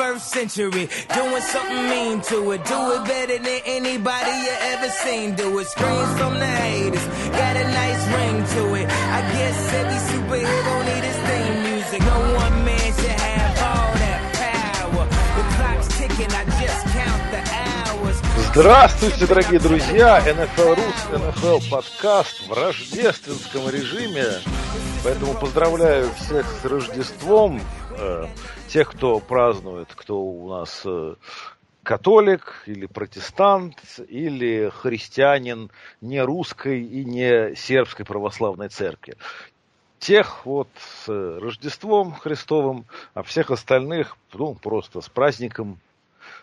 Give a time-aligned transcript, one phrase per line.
[0.00, 0.88] 21st century.
[1.14, 2.64] Doing something mean to it.
[2.64, 5.34] Do it better than anybody you ever seen.
[5.34, 5.66] Do it.
[5.66, 7.06] Screams from the haters.
[7.36, 8.86] Got a nice ring to it.
[8.88, 12.00] I guess every superhero need his theme music.
[12.00, 15.04] No one man should have all that power.
[15.36, 16.32] The clock's ticking.
[16.32, 18.16] I just count the hours.
[18.54, 20.18] Здравствуйте, дорогие друзья!
[20.20, 24.40] NFL Rus, NFL подкаст в рождественском режиме.
[25.04, 27.60] Поэтому поздравляю всех с Рождеством.
[28.00, 28.26] Э,
[28.66, 31.16] тех, кто празднует, кто у нас э,
[31.82, 33.76] католик или протестант,
[34.08, 39.16] или христианин не русской и не сербской православной церкви.
[39.98, 45.78] Тех вот с Рождеством Христовым, а всех остальных, ну, просто с праздником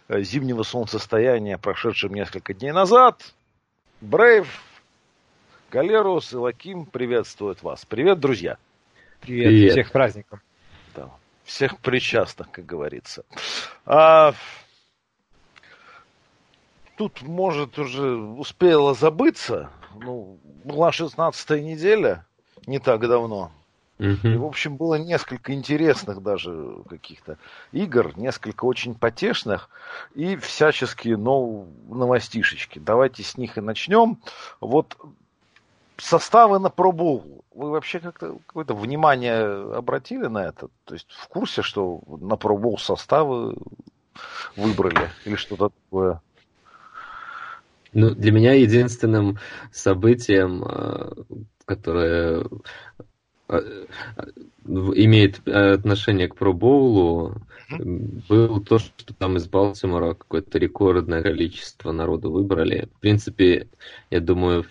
[0.09, 3.33] э, зимнего солнцестояния, прошедшим несколько дней назад.
[3.99, 4.47] Брейв,
[5.71, 7.83] Галерус и Лаким приветствуют вас.
[7.83, 8.57] Привет, друзья.
[9.21, 9.71] Привет, Привет.
[9.71, 10.39] всех праздником.
[10.95, 11.09] Да,
[11.47, 13.23] всех причастных, как говорится.
[13.85, 14.33] А,
[16.97, 19.71] тут, может, уже успела забыться.
[19.95, 22.25] Ну, была 16 неделя,
[22.67, 23.51] не так давно.
[23.97, 27.39] И, в общем, было несколько интересных даже каких-то
[27.71, 29.71] игр, несколько очень потешных
[30.13, 32.77] и всяческие ну, новостишечки.
[32.77, 34.19] Давайте с них и начнем.
[34.61, 34.95] Вот
[35.97, 37.43] составы на пробу.
[37.53, 40.69] Вы вообще как-то какое-то внимание обратили на это?
[40.85, 43.55] То есть в курсе, что на пробу составы
[44.55, 46.21] выбрали или что-то такое?
[47.93, 49.39] Ну, для меня единственным
[49.71, 51.11] событием, э,
[51.65, 52.45] которое
[53.49, 57.35] имеет отношение к пробоулу,
[57.69, 62.87] было то, что там из Балтимора какое-то рекордное количество народу выбрали.
[62.95, 63.67] В принципе,
[64.09, 64.65] я думаю,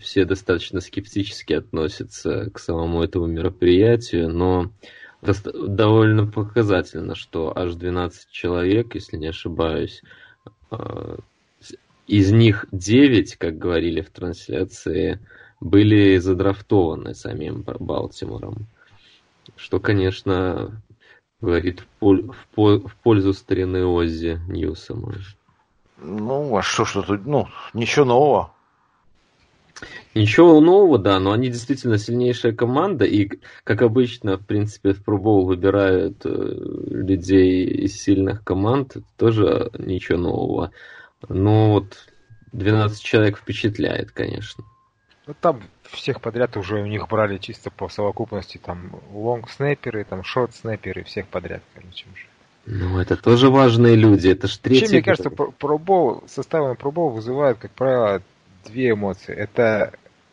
[0.00, 4.70] все достаточно скептически относятся к самому этому мероприятию, но
[5.22, 10.02] довольно показательно, что аж 12 человек, если не ошибаюсь,
[10.70, 11.18] а,
[12.06, 15.20] из них 9, как говорили в трансляции,
[15.62, 18.66] были задрафтованы самим Балтимором.
[19.56, 20.82] Что, конечно,
[21.40, 25.14] говорит в, поль, в, в пользу старины Оззи Ньюсома.
[25.98, 28.52] Ну, а что, что тут, ну, ничего нового.
[30.14, 33.30] Ничего нового, да, но они действительно сильнейшая команда, и,
[33.62, 40.72] как обычно, в принципе, в пробол выбирают э, людей из сильных команд, тоже ничего нового.
[41.28, 42.08] Но вот
[42.52, 44.64] 12 человек впечатляет, конечно.
[45.26, 51.04] Ну, там всех подряд уже у них брали чисто по совокупности, там, лонг-снайперы, там, шорт-снайперы,
[51.04, 52.26] всех подряд, короче, уже.
[52.64, 54.82] Ну, это тоже важные люди, это ж третий...
[54.82, 58.22] Вообще, мне кажется, пробол, составы на пробол вызывают, как правило,
[58.64, 59.34] две эмоции.
[59.34, 59.92] Это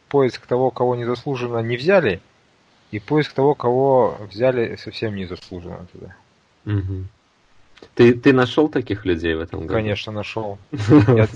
[0.10, 2.22] поиск того, кого незаслуженно не взяли,
[2.92, 6.16] и поиск того, кого взяли совсем незаслуженно туда.
[6.66, 7.06] Угу.
[7.96, 9.74] Ты, ты нашел таких людей в этом году?
[9.74, 10.58] Конечно, нашел.
[10.72, 11.28] Даже,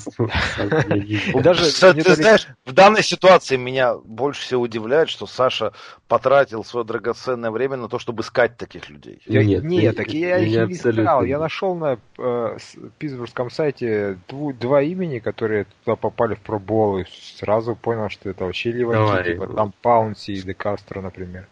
[1.94, 5.74] ты знаешь, в данной ситуации меня больше всего удивляет, что Саша
[6.08, 9.22] потратил свое драгоценное время на то, чтобы искать таких людей.
[9.26, 11.24] Нет, так я их не искал.
[11.24, 12.58] Я нашел на э,
[12.98, 17.06] питтсбургском сайте два имени, которые туда попали в пробол, и
[17.38, 19.34] сразу понял, что это вообще ливанцы.
[19.34, 21.48] Типа, там Паунси и Декастро, например.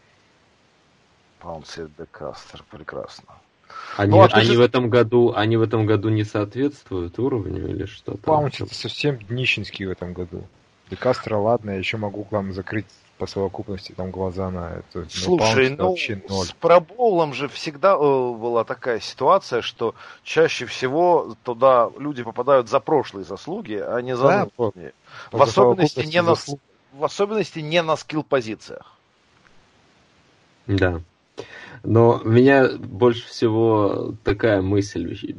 [1.40, 3.34] Паунси и Декастро, прекрасно.
[3.98, 7.86] Они, ну, а они, в этом году, они в этом году не соответствуют уровню или
[7.86, 8.18] что-то?
[8.18, 10.44] Паунти это совсем днищенский в этом году.
[10.90, 12.86] Декастро, ладно, я еще могу вам закрыть
[13.18, 15.08] по совокупности там глаза на это.
[15.10, 15.96] Слушай, ну,
[16.28, 16.46] ноль.
[16.48, 19.94] с проболом же всегда э, была такая ситуация, что
[20.24, 24.94] чаще всего туда люди попадают за прошлые заслуги, а не за да, новые.
[25.32, 28.98] В особенности, не на, в особенности не на скилл-позициях.
[30.66, 31.02] Да.
[31.84, 35.36] Но меня больше всего такая мысль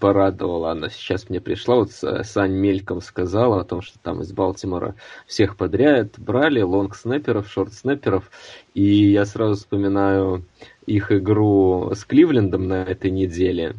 [0.00, 1.76] порадовала, она сейчас мне пришла.
[1.76, 4.96] Вот Сань мельком сказала о том, что там из Балтимора
[5.26, 8.30] всех подряд брали, лонг-снайперов, шорт-снайперов.
[8.74, 10.44] И я сразу вспоминаю
[10.86, 13.74] их игру с Кливлендом на этой неделе.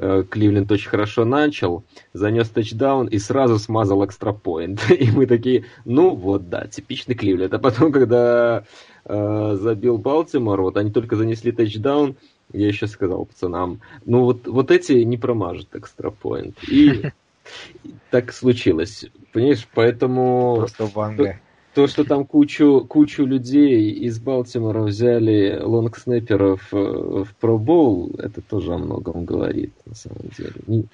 [0.00, 4.90] Э, Кливленд очень хорошо начал, занес тачдаун и сразу смазал экстрапоинт.
[4.90, 7.52] И мы такие, ну вот да, типичный Кливленд.
[7.54, 8.64] А потом, когда
[9.08, 12.16] э, забил Балтимор, вот они только занесли тачдаун,
[12.52, 16.56] я еще сказал пацанам, ну вот, вот эти не промажут экстрапоинт.
[16.68, 17.10] И
[18.10, 19.06] так случилось.
[19.32, 20.56] Понимаешь, поэтому...
[20.56, 21.40] Просто ванга.
[21.74, 28.74] То, что там кучу, кучу людей из Балтимора взяли лонгснеперов э, в пробол, это тоже
[28.74, 30.88] о многом говорит, на самом деле.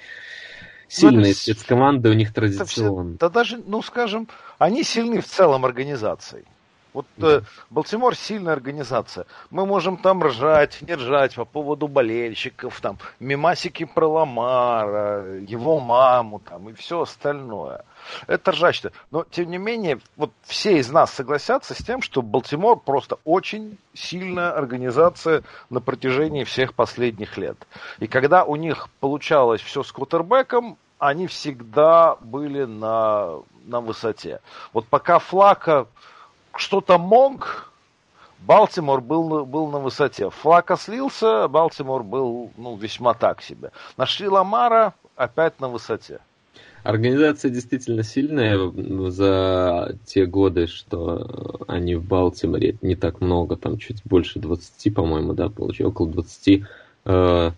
[0.88, 3.16] Сильные ну, спецкоманды у них традиционно.
[3.18, 4.28] Да даже, ну скажем,
[4.58, 6.44] они сильны в целом организацией.
[6.94, 9.26] Вот э, Балтимор сильная организация.
[9.50, 16.38] Мы можем там ржать, не ржать по поводу болельщиков, там, мимасики про Ламара, его маму
[16.38, 17.84] там и все остальное.
[18.28, 18.92] Это ржачно.
[19.10, 23.76] Но, тем не менее, вот все из нас согласятся с тем, что Балтимор просто очень
[23.92, 27.56] сильная организация на протяжении всех последних лет.
[27.98, 34.40] И когда у них получалось все с кутербеком, они всегда были на, на высоте.
[34.72, 35.88] Вот пока Флака
[36.58, 37.72] что-то мог,
[38.40, 40.30] Балтимор был, был на высоте.
[40.30, 43.70] Флака слился, Балтимор был ну, весьма так себе.
[43.96, 46.20] Нашли Ламара, опять на высоте.
[46.82, 48.58] Организация действительно сильная
[49.10, 55.32] за те годы, что они в Балтиморе, не так много, там чуть больше 20, по-моему,
[55.32, 56.62] да, получилось, около 20.
[57.06, 57.52] Э,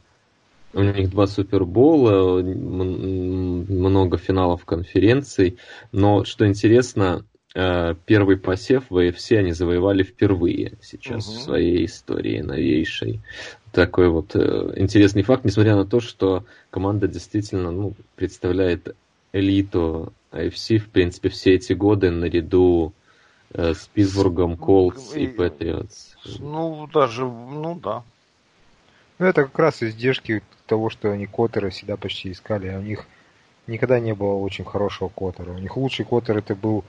[0.75, 5.59] у них два супербола, много финалов конференций,
[5.91, 7.25] но что интересно,
[8.05, 11.37] первый посев в AFC они завоевали впервые сейчас угу.
[11.37, 13.21] в своей истории новейшей.
[13.73, 18.95] Такой вот э, интересный факт, несмотря на то, что команда действительно ну, представляет
[19.33, 22.93] элиту AFC, в принципе, все эти годы наряду
[23.53, 26.15] э, с Питтсбургом, Колдс и Патриотс.
[26.39, 28.03] Ну, даже, ну да.
[29.19, 32.69] Ну, это как раз издержки того, что они Коттера всегда почти искали.
[32.69, 33.07] А у них
[33.67, 35.53] никогда не было очень хорошего Коттера.
[35.53, 36.85] У них лучший Коттер это был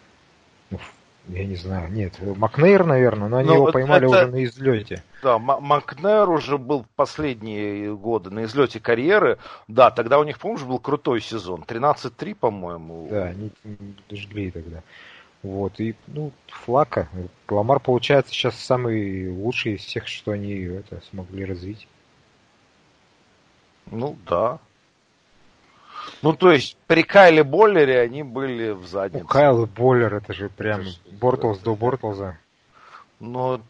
[1.29, 4.17] я не знаю, нет, Макнейр, наверное, но они ну, его поймали это...
[4.17, 5.03] уже на излете.
[5.21, 9.37] Да, Макнейр уже был последние годы на излете карьеры.
[9.67, 11.63] Да, тогда у них, помнишь, был крутой сезон.
[11.67, 13.07] 13-3, по-моему.
[13.09, 13.51] Да, они
[14.09, 14.83] жгли тогда.
[15.43, 17.09] Вот, и, ну, Флака.
[17.49, 21.87] Ламар, получается, сейчас самый лучший из всех, что они это смогли развить.
[23.91, 24.59] Ну, да.
[26.21, 29.23] Ну, то есть, при Кайле Боллере они были в заднице.
[29.23, 32.37] Ну, Кайл Боллер, это же прям это Бортлз до Бортлза.
[33.19, 33.61] Ну,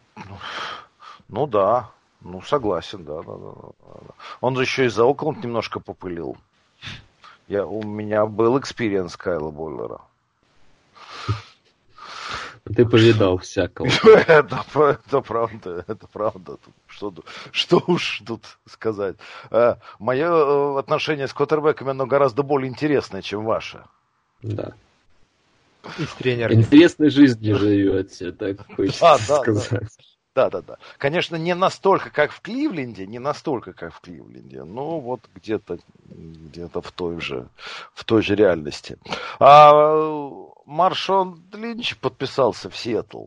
[1.28, 1.90] ну да,
[2.20, 3.52] ну согласен, да, да, да,
[3.84, 4.14] да.
[4.40, 6.36] Он же еще и за Окленд немножко попылил.
[7.46, 10.00] Я, у меня был experience Кайла Боллера.
[12.74, 13.86] Ты повидал всякого.
[14.26, 16.58] это, это правда, это правда.
[16.98, 17.14] Что,
[17.52, 19.16] что уж тут сказать.
[19.50, 23.84] Э, Мое э, отношение с квотербеками, оно гораздо более интересное, чем ваше.
[24.42, 24.74] Да.
[25.98, 26.54] И с тренером.
[26.54, 29.70] Интересной жизнью живете, так хочется да, сказать.
[29.70, 29.86] Да, да.
[30.50, 35.20] Да, да, Конечно, не настолько, как в Кливленде, не настолько, как в Кливленде, но вот
[35.34, 37.48] где-то где-то в той же
[37.92, 38.98] в той же реальности.
[39.40, 39.72] А
[40.64, 43.26] Маршон Линч подписался в Сиэтл.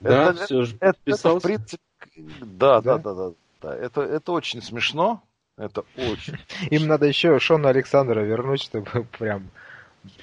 [0.00, 1.28] Да, это, все же подписался.
[1.28, 1.82] Это, в принципе,
[2.16, 3.76] да, да, да, да, да.
[3.76, 5.22] Это, это очень смешно.
[5.56, 6.36] Это очень.
[6.70, 9.50] Им надо еще Шона Александра вернуть, чтобы прям.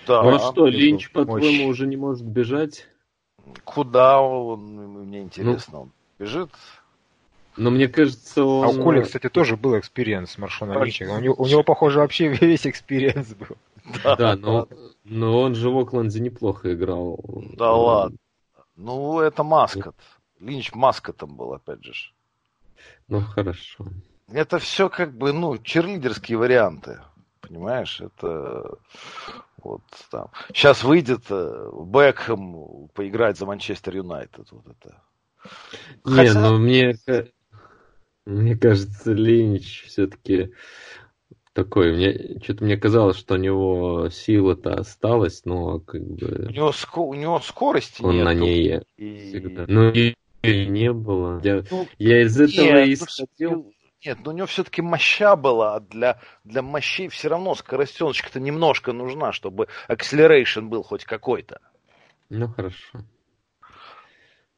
[0.07, 0.23] Да.
[0.23, 2.87] Ну что, Линч, по-твоему, уже не может бежать?
[3.63, 4.61] Куда он,
[5.07, 6.49] мне интересно, он бежит?
[7.57, 8.65] Но мне кажется, он...
[8.65, 11.03] А у Коли, кстати, тоже был experience Маршона Линча.
[11.05, 13.57] У него, у него, похоже, вообще весь experience был.
[14.03, 14.67] Да, да но,
[15.03, 17.19] но он же в Окленде неплохо играл.
[17.57, 18.17] Да ладно.
[18.75, 19.95] Ну, это маскот.
[20.39, 21.93] Линч маскотом был, опять же.
[23.07, 23.87] Ну, хорошо.
[24.31, 27.01] Это все как бы, ну, черлидерские варианты.
[27.41, 28.77] Понимаешь, это
[29.57, 30.29] вот там.
[30.49, 34.51] Сейчас выйдет э, Бекхэм поиграть за Манчестер Юнайтед.
[34.51, 35.01] Вот это.
[36.05, 36.39] Не, Хотя...
[36.39, 36.95] ну мне,
[38.25, 40.53] мне кажется, Линч все-таки
[41.53, 41.93] такой.
[41.93, 46.47] Мне что-то мне казалось, что у него сила-то осталась, но как бы.
[46.49, 46.99] У него, ско...
[46.99, 48.25] у него скорости он нет.
[48.25, 49.29] на ней и...
[49.29, 49.65] всегда.
[49.67, 51.41] Ну и не было.
[51.43, 53.73] Я, ну, я из этого нет, и исходил.
[54.05, 58.93] Нет, но у него все-таки моща была, а для, для мощей все равно скоростеночка-то немножко
[58.93, 61.59] нужна, чтобы acceleration был хоть какой-то.
[62.29, 62.99] Ну хорошо.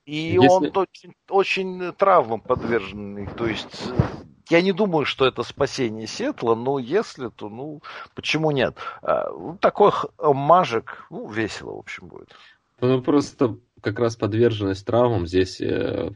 [0.06, 0.48] И Если...
[0.48, 3.28] он очень, очень травмам подверженный.
[3.28, 3.92] То есть
[4.50, 7.82] я не думаю, что это спасение Сетла, но если, то ну
[8.14, 8.78] почему нет?
[9.02, 12.36] А, ну, такой мажик, ну, весело, в общем, будет.
[12.82, 16.12] Ну, просто как раз подверженность травмам здесь, э,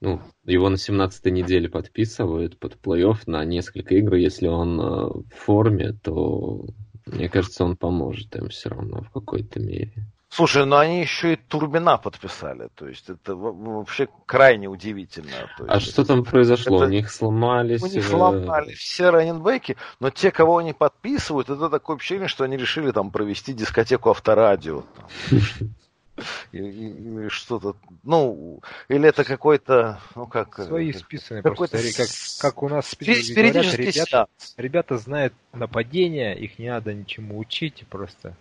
[0.00, 4.14] ну, его на 17-й неделе подписывают под плей-офф на несколько игр.
[4.14, 6.66] Если он э, в форме, то,
[7.06, 10.06] мне кажется, он поможет им все равно в какой-то мере.
[10.32, 15.50] Слушай, ну они еще и Турбина подписали, то есть это вообще крайне удивительно.
[15.58, 16.76] То а есть, что там произошло?
[16.76, 16.86] Это...
[16.86, 17.82] У них сломались...
[17.82, 22.44] У них э, сломались все раненбеки, но те, кого они подписывают, это такое ощущение, что
[22.44, 24.84] они решили там провести дискотеку авторадио.
[26.52, 30.56] Или что-то, ну, или это какой-то, ну как...
[30.56, 32.08] Свои списанные просто, как,
[32.40, 34.26] как у нас говорят, ребята,
[34.56, 38.34] ребята знают нападение, их не надо ничему учить, просто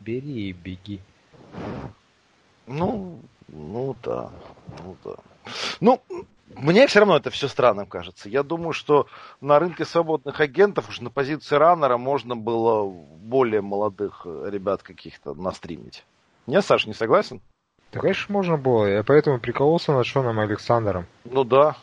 [0.00, 1.00] бери и беги.
[2.66, 4.30] Ну, ну да,
[4.82, 5.16] ну да.
[5.80, 6.00] Ну,
[6.56, 8.28] мне все равно это все странным кажется.
[8.28, 9.06] Я думаю, что
[9.40, 16.04] на рынке свободных агентов уж на позиции раннера можно было более молодых ребят каких-то настримить.
[16.46, 17.40] Не, Саш, не согласен?
[17.92, 18.86] Да, конечно, можно было.
[18.86, 21.06] Я поэтому прикололся над Шоном Александром.
[21.24, 21.76] Ну да.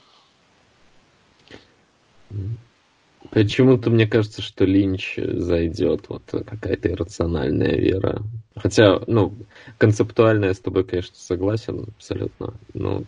[3.32, 6.10] Почему-то мне кажется, что Линч зайдет.
[6.10, 8.24] Вот какая-то иррациональная вера.
[8.56, 9.36] Хотя, ну,
[9.78, 12.54] концептуально я с тобой, конечно, согласен абсолютно.
[12.74, 13.04] Но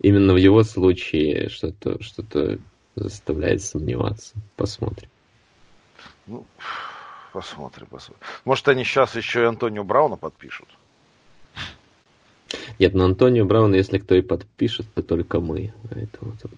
[0.00, 2.24] именно в его случае что-то что
[2.96, 4.34] заставляет сомневаться.
[4.56, 5.08] Посмотрим.
[6.26, 6.44] Ну,
[7.34, 8.24] посмотрим, посмотрим.
[8.44, 10.68] Может, они сейчас еще и Антонио Брауна подпишут?
[12.78, 15.74] Нет, но Антонио Брауна, если кто и подпишет, то только мы.
[15.90, 16.52] Поэтому тут...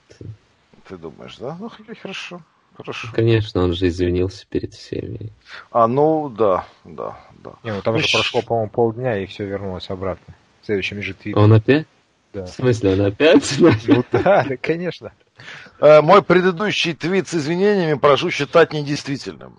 [0.86, 1.56] Ты думаешь, да?
[1.58, 2.42] Ну, хорошо.
[2.76, 3.08] Хорошо.
[3.14, 5.32] Конечно, он же извинился перед всеми.
[5.70, 7.54] А, ну да, да, да.
[7.62, 10.34] Не, ну там ну, же прошло, по-моему, полдня, и все вернулось обратно.
[10.60, 11.38] В следующем же твит.
[11.38, 11.86] Он опять?
[12.34, 12.44] Да.
[12.44, 13.58] В смысле, он опять?
[13.60, 15.10] Ну да, да, конечно.
[15.80, 19.58] Э, мой предыдущий твит с извинениями прошу считать недействительным.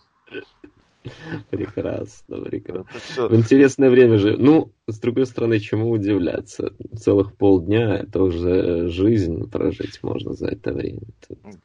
[1.50, 3.28] Прекрасно, прекрасно.
[3.28, 4.38] В интересное время же.
[4.38, 6.74] Ну, с другой стороны, чему удивляться?
[6.98, 11.02] Целых полдня это уже жизнь прожить можно за это время.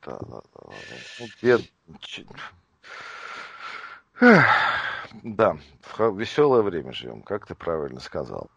[0.04, 0.70] Да, да, да.
[1.20, 1.62] Ну, бед...
[5.22, 5.58] Да,
[5.98, 8.48] веселое время живем, как ты правильно сказал.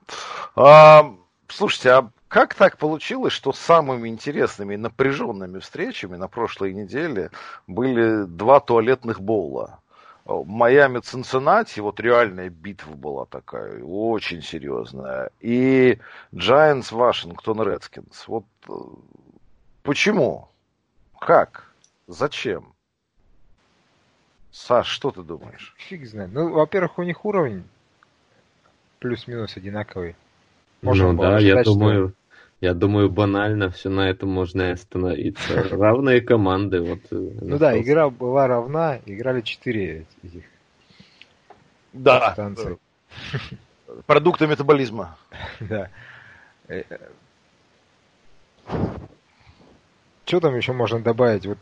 [0.56, 1.14] А,
[1.50, 7.32] слушайте, а как так получилось, что самыми интересными и напряженными встречами на прошлой неделе
[7.68, 9.80] были два туалетных боула?
[10.26, 15.30] Майами Цинциннати, вот реальная битва была такая, очень серьезная.
[15.40, 16.00] И
[16.34, 18.28] Giants Вашингтон Редскинс.
[18.28, 18.74] Вот э,
[19.84, 20.50] почему?
[21.20, 21.72] Как?
[22.08, 22.74] Зачем?
[24.52, 25.76] Саш, что ты думаешь?
[25.78, 26.32] Фиг знает.
[26.34, 27.64] Ну, во-первых, у них уровень
[29.00, 30.16] плюс-минус одинаковый.
[30.82, 32.18] Можно ну да, я думаю, что...
[32.66, 35.70] Я думаю, банально все на этом можно и остановиться.
[35.70, 36.82] Равные команды.
[36.82, 40.46] Вот, э, ну да, игра была равна, играли четыре этих
[41.94, 42.34] да.
[42.34, 42.78] станций.
[44.08, 45.16] Продукты метаболизма.
[45.60, 45.92] Да.
[46.68, 46.98] Э, э,
[50.26, 51.46] что там еще можно добавить?
[51.46, 51.60] Вот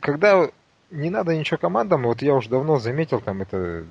[0.00, 0.50] когда
[0.90, 3.84] не надо ничего командам, вот я уже давно заметил там это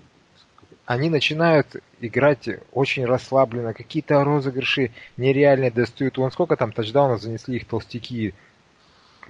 [0.89, 6.17] они начинают играть очень расслабленно, какие-то розыгрыши нереальные достают.
[6.17, 8.33] Вон сколько там тачдаунов занесли их толстяки,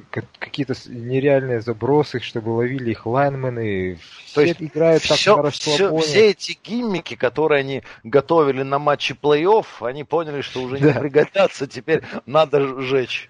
[0.10, 4.00] какие-то нереальные забросы, чтобы ловили их лайнмены.
[4.24, 6.00] Все То есть играют так все, на расслабоне.
[6.00, 10.94] Все, все эти гиммики, которые они готовили на матче плей-офф, они поняли, что уже да.
[10.94, 13.30] не пригодятся, теперь надо сжечь.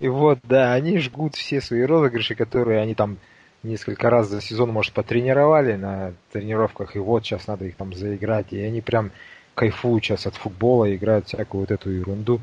[0.00, 3.16] И вот, да, они жгут все свои розыгрыши, которые они там
[3.64, 8.52] несколько раз за сезон, может, потренировали на тренировках, и вот сейчас надо их там заиграть,
[8.52, 9.10] и они прям
[9.54, 12.40] кайфуют сейчас от футбола, играют всякую вот эту ерунду.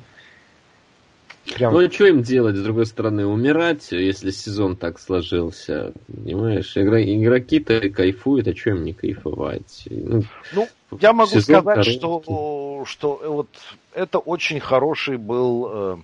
[1.55, 1.73] Прям...
[1.73, 6.77] Ну, а что им делать, с другой стороны, умирать, если сезон так сложился, понимаешь?
[6.77, 7.01] Игра...
[7.01, 9.87] Игроки-то кайфуют, а что им не кайфовать?
[9.89, 10.23] Ну,
[10.53, 10.67] ну
[10.99, 11.91] я могу сказать, короткий.
[11.93, 13.47] что, что вот
[13.93, 15.97] это очень хороший был, э,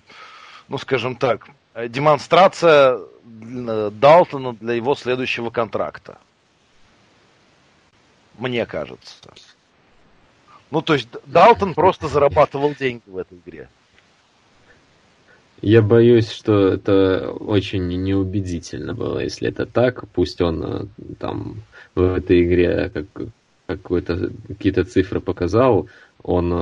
[0.68, 1.48] ну, скажем так,
[1.86, 2.98] демонстрация
[3.90, 6.18] Далтона для его следующего контракта.
[8.38, 9.16] Мне кажется.
[10.70, 13.68] Ну, то есть Далтон просто зарабатывал деньги в этой игре.
[15.60, 20.08] Я боюсь, что это очень неубедительно было, если это так.
[20.10, 20.86] Пусть он э,
[21.18, 21.56] там
[21.96, 23.06] в этой игре как,
[23.66, 25.88] какие-то цифры показал,
[26.22, 26.52] он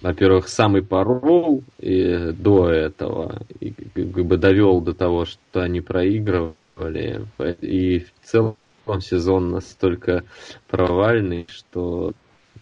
[0.00, 5.80] э, во-первых, самый порол и до этого и, как бы довел до того, что они
[5.80, 7.26] проигрывали.
[7.60, 8.56] И в целом
[9.00, 10.24] сезон настолько
[10.68, 12.12] провальный, что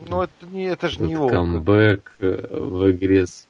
[0.08, 1.28] ну, это, не, это же не его.
[1.28, 3.46] Камбэк в игре с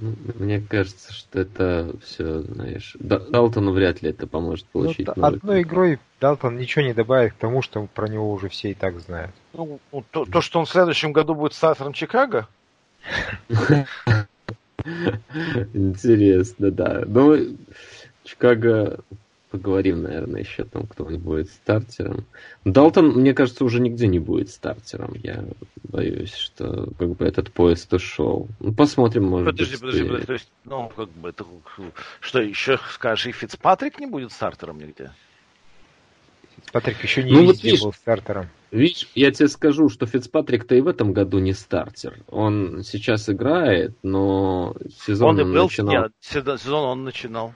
[0.00, 5.08] мне кажется, что это все, знаешь, Далтону вряд ли это поможет ну, получить.
[5.14, 8.74] Ну, одной игрой Далтон ничего не добавит к тому, что про него уже все и
[8.74, 9.32] так знают.
[9.52, 12.46] Ну, то, то что он в следующем году будет стартером Чикаго?
[15.74, 17.02] Интересно, да.
[17.06, 17.56] Ну,
[18.22, 19.00] Чикаго
[19.50, 22.24] поговорим, наверное, еще там, кто будет стартером.
[22.64, 25.14] Далтон, мне кажется, уже нигде не будет стартером.
[25.22, 25.44] Я
[25.84, 28.48] боюсь, что как бы этот поезд ушел.
[28.60, 29.80] Ну, посмотрим, может подожди, быть.
[29.80, 31.44] Подожди, подожди, то есть, ну, как бы, это,
[32.20, 35.12] что еще скажешь, и Фицпатрик не будет стартером нигде?
[36.56, 38.48] Фицпатрик еще не ну, вот видишь, был стартером.
[38.70, 42.18] Видишь, я тебе скажу, что Фицпатрик-то и в этом году не стартер.
[42.28, 44.76] Он сейчас играет, но
[45.06, 45.94] сезон он, он и был, начинал...
[45.94, 47.54] Нет, сезон он начинал.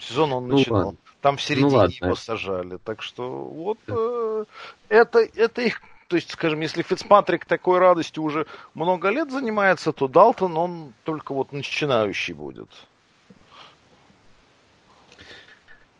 [0.00, 0.84] Сезон он ну, начинал.
[0.86, 1.00] Ладно.
[1.20, 1.94] Там в середине ну, ладно.
[2.06, 2.78] его сажали.
[2.82, 4.44] Так что вот э,
[4.88, 10.08] это, это их то есть, скажем, если Фицпатрик такой радостью уже много лет занимается, то
[10.08, 12.68] Далтон, он только вот начинающий будет.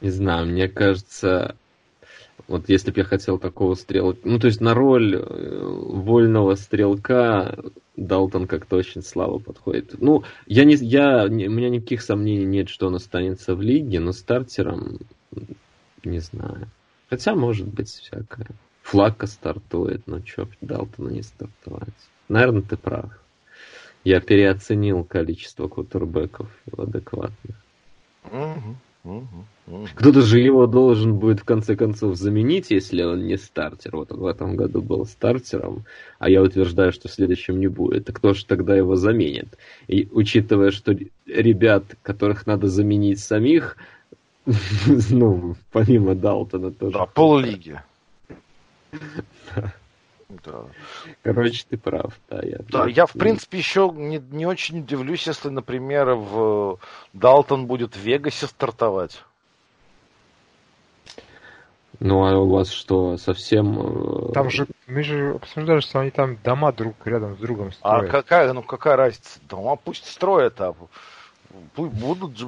[0.00, 1.54] Не знаю, мне кажется,
[2.50, 7.57] вот если бы я хотел такого стрелка, ну то есть на роль э, вольного стрелка
[7.97, 9.95] Далтон как-то очень слабо подходит.
[10.00, 14.11] Ну, я не, я, у меня никаких сомнений нет, что он останется в лиге, но
[14.11, 14.99] стартером
[16.02, 16.69] не знаю.
[17.09, 18.49] Хотя, может быть, всякое.
[18.83, 21.95] Флака стартует, но чё, Далтона не стартовать.
[22.28, 23.12] Наверное, ты прав.
[24.02, 27.57] Я переоценил количество кутербеков адекватных.
[28.25, 28.76] Угу.
[29.95, 33.97] Кто-то же его должен будет в конце концов заменить, если он не стартер.
[33.97, 35.85] Вот он в этом году был стартером,
[36.19, 38.11] а я утверждаю, что в следующем не будет.
[38.11, 39.57] А кто же тогда его заменит?
[39.87, 43.76] И учитывая, что ребят, которых надо заменить самих,
[45.11, 46.92] ну, помимо Далтона тоже.
[46.92, 47.80] Да, поллиги.
[50.44, 50.64] Да.
[51.22, 52.40] Короче, ты прав, да.
[52.42, 56.78] Я, да, я в принципе еще не, не очень удивлюсь, если, например, в
[57.12, 59.22] Далтон будет в Вегасе стартовать.
[61.99, 64.28] Ну, а у вас что, совсем...
[64.28, 67.72] Э, там же, мы же обсуждали, что они там дома друг рядом с другом а
[67.72, 68.08] строят.
[68.08, 69.38] А какая, ну какая разница?
[69.42, 70.75] Дома пусть строят, а
[71.75, 72.38] пусть будут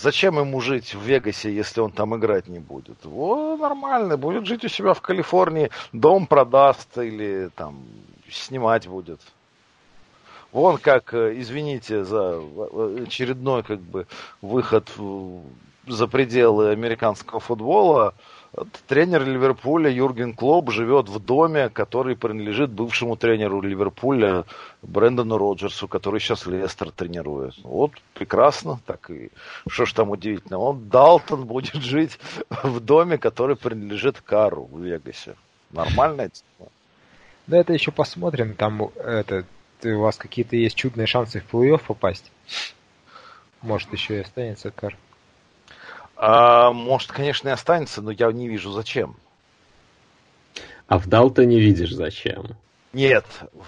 [0.00, 2.98] Зачем ему жить в Вегасе, если он там играть не будет?
[3.04, 7.80] О, нормально, будет жить у себя в Калифорнии, дом продаст или там
[8.30, 9.20] снимать будет.
[10.52, 12.40] Вон как, э, извините за
[13.02, 14.06] очередной как бы
[14.40, 14.88] выход
[15.86, 18.14] за пределы американского футбола,
[18.86, 24.44] Тренер Ливерпуля Юрген Клоп живет в доме, который принадлежит бывшему тренеру Ливерпуля
[24.82, 27.54] Брэндону Роджерсу, который сейчас Лестер тренирует.
[27.62, 29.30] Вот прекрасно, так и
[29.68, 30.58] что ж там удивительно.
[30.58, 35.36] Он, Далтон, будет жить в доме, который принадлежит Кару в Вегасе.
[35.70, 36.70] Нормальная тема.
[37.46, 39.44] Да это еще посмотрим, там это,
[39.84, 42.30] у вас какие-то есть чудные шансы в плей-офф попасть.
[43.60, 44.96] Может еще и останется Кар.
[46.20, 49.16] А, может, конечно, и останется, но я не вижу зачем.
[50.88, 52.56] А в Далтоне видишь зачем?
[52.92, 53.24] Нет,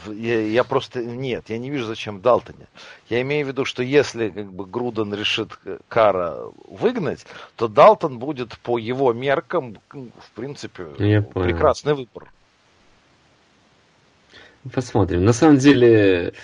[0.09, 2.67] я, я просто нет, я не вижу зачем в Далтоне.
[3.09, 5.51] Я имею в виду, что если как бы Груден решит
[5.89, 12.09] Кара выгнать, то Далтон будет по его меркам, в принципе, я прекрасный понял.
[12.15, 12.33] выбор.
[14.75, 15.25] Посмотрим.
[15.25, 16.35] На самом деле,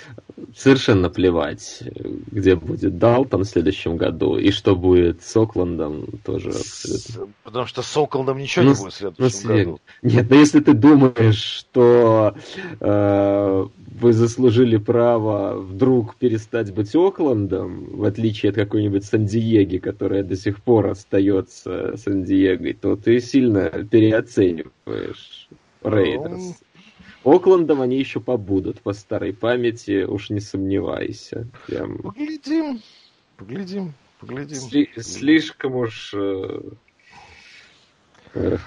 [0.54, 1.82] совершенно плевать,
[2.30, 7.34] где будет Далтон в следующем году и что будет с Окландом тоже абсолютно.
[7.44, 9.80] Потому что с Окландом ничего ну, не будет в следующем ну, году.
[10.02, 12.34] Нет, но если ты думаешь, что
[12.80, 13.66] э,
[14.00, 20.62] вы заслужили право вдруг перестать быть Окландом, в отличие от какой-нибудь Сан-Диеги, которая до сих
[20.62, 25.48] пор остается Сан-Диегой, то ты сильно переоцениваешь
[25.82, 26.56] Рейдерс.
[27.26, 31.48] Оклендом они еще побудут по старой памяти, уж не сомневайся.
[31.66, 31.98] Прям...
[31.98, 32.80] Поглядим,
[33.36, 34.56] поглядим, поглядим.
[34.56, 36.60] Сли- слишком уж э,
[38.34, 38.58] э,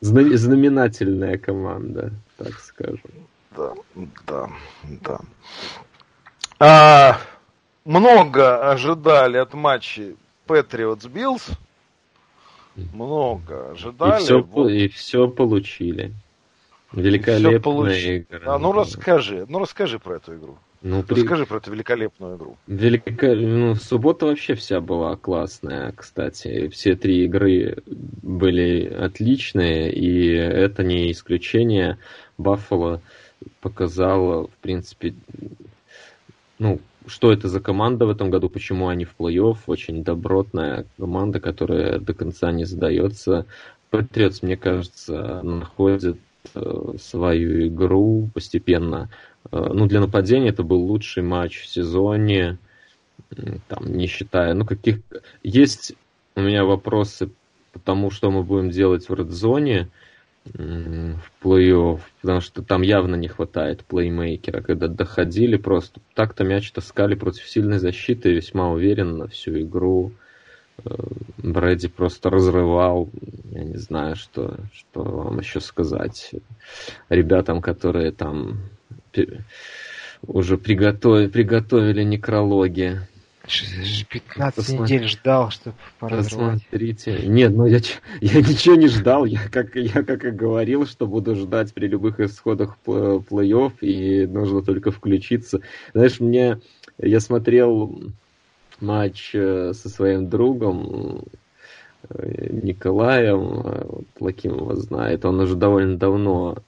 [0.00, 3.00] знаменательная команда, так скажем.
[3.56, 3.72] Да,
[4.26, 4.50] да,
[5.00, 5.20] да.
[6.58, 7.18] А,
[7.86, 11.48] много ожидали от матчей Патриотс Биллс.
[12.92, 14.20] Много ожидали.
[14.20, 14.68] И все, вот.
[14.68, 16.12] и все получили.
[16.92, 18.04] Великолепная получ...
[18.04, 18.54] игра.
[18.54, 20.58] А, ну расскажи, ну расскажи про эту игру.
[20.82, 21.20] Ну, при...
[21.20, 22.56] Расскажи про эту великолепную игру.
[22.66, 23.34] Велика...
[23.34, 26.68] Ну, суббота вообще вся была классная, кстати.
[26.68, 31.98] Все три игры были отличные, и это не исключение.
[32.36, 33.00] Баффало
[33.60, 35.14] показала, в принципе,
[36.58, 39.58] ну, что это за команда в этом году, почему они в плей-офф.
[39.66, 43.46] Очень добротная команда, которая до конца не сдается.
[43.90, 46.18] Патриотс, мне кажется, находит
[46.98, 49.10] свою игру постепенно.
[49.50, 52.58] Э, ну, для нападения это был лучший матч в сезоне,
[53.68, 55.00] там, не считая, ну, каких...
[55.42, 55.94] Есть
[56.34, 57.30] у меня вопросы
[57.72, 59.88] по тому, что мы будем делать в редзоне
[60.44, 67.14] в плей-офф, потому что там явно не хватает плеймейкера, когда доходили просто так-то мяч таскали
[67.14, 70.12] против сильной защиты весьма уверенно всю игру.
[71.38, 73.10] Брэди просто разрывал.
[73.50, 76.32] Я не знаю, что, что вам еще сказать.
[77.08, 78.60] Ребятам, которые там
[80.26, 83.00] уже приготовили, приготовили некрологи.
[83.44, 84.94] 15 Посмотри.
[84.96, 87.22] недель ждал, чтобы Посмотрите.
[87.26, 87.80] Нет, ну я,
[88.20, 89.24] я ничего не ждал.
[89.24, 94.62] Я как, я как и говорил, что буду ждать при любых исходах плей-офф, и нужно
[94.62, 95.60] только включиться.
[95.92, 96.60] Знаешь, мне...
[96.98, 98.12] Я смотрел
[98.82, 101.22] матч э, со своим другом
[102.08, 103.86] э, Николаем, э,
[104.20, 106.58] Лакимова знает, он уже довольно давно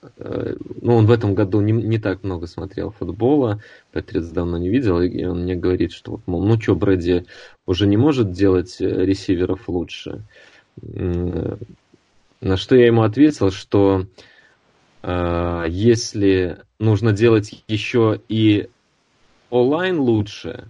[0.80, 3.60] ну, он в этом году не, не так много смотрел футбола,
[3.92, 7.26] Патриц давно не видел, и он мне говорит, что вот, мол, ну что, Брэди
[7.66, 10.22] уже не может делать ресиверов лучше.
[10.80, 14.06] На что я ему ответил, что
[15.02, 18.68] если нужно делать еще и
[19.50, 20.68] онлайн лучше,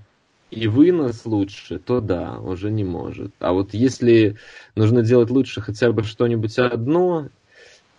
[0.55, 3.33] и вынос лучше, то да, уже не может.
[3.41, 4.37] А вот если
[4.77, 7.29] нужно делать лучше хотя бы что-нибудь одно,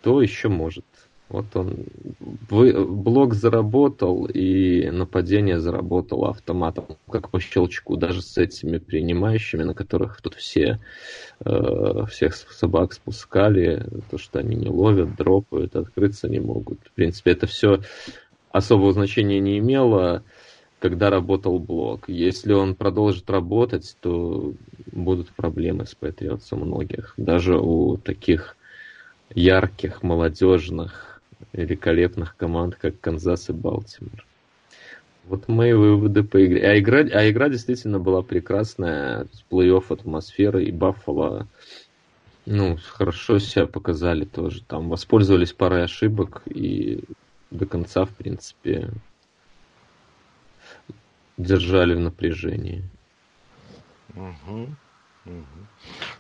[0.02, 0.86] то еще может.
[1.28, 1.86] Вот он
[2.20, 10.22] блок заработал, и нападение заработало автоматом, как по щелчку, даже с этими принимающими, на которых
[10.22, 10.80] тут все
[11.44, 16.80] э, всех собак спускали, то, что они не ловят, дропают, открыться не могут.
[16.86, 17.80] В принципе, это все
[18.52, 20.24] особого значения не имело
[20.86, 22.04] когда работал блок.
[22.08, 24.54] Если он продолжит работать, то
[24.92, 27.16] будут проблемы с Patriots многих.
[27.18, 28.56] Даже у таких
[29.34, 31.20] ярких, молодежных,
[31.54, 34.28] великолепных команд, как Канзас и Балтимор.
[35.24, 36.70] Вот мои выводы по игре.
[36.70, 41.48] А игра, а игра действительно была прекрасная, с плей-офф атмосфера, и Баффало
[42.46, 44.62] ну, хорошо себя показали тоже.
[44.62, 47.00] Там воспользовались парой ошибок и
[47.50, 48.92] до конца, в принципе,
[51.38, 52.84] держали в напряжении.
[54.16, 54.70] Угу.
[55.26, 55.44] Угу.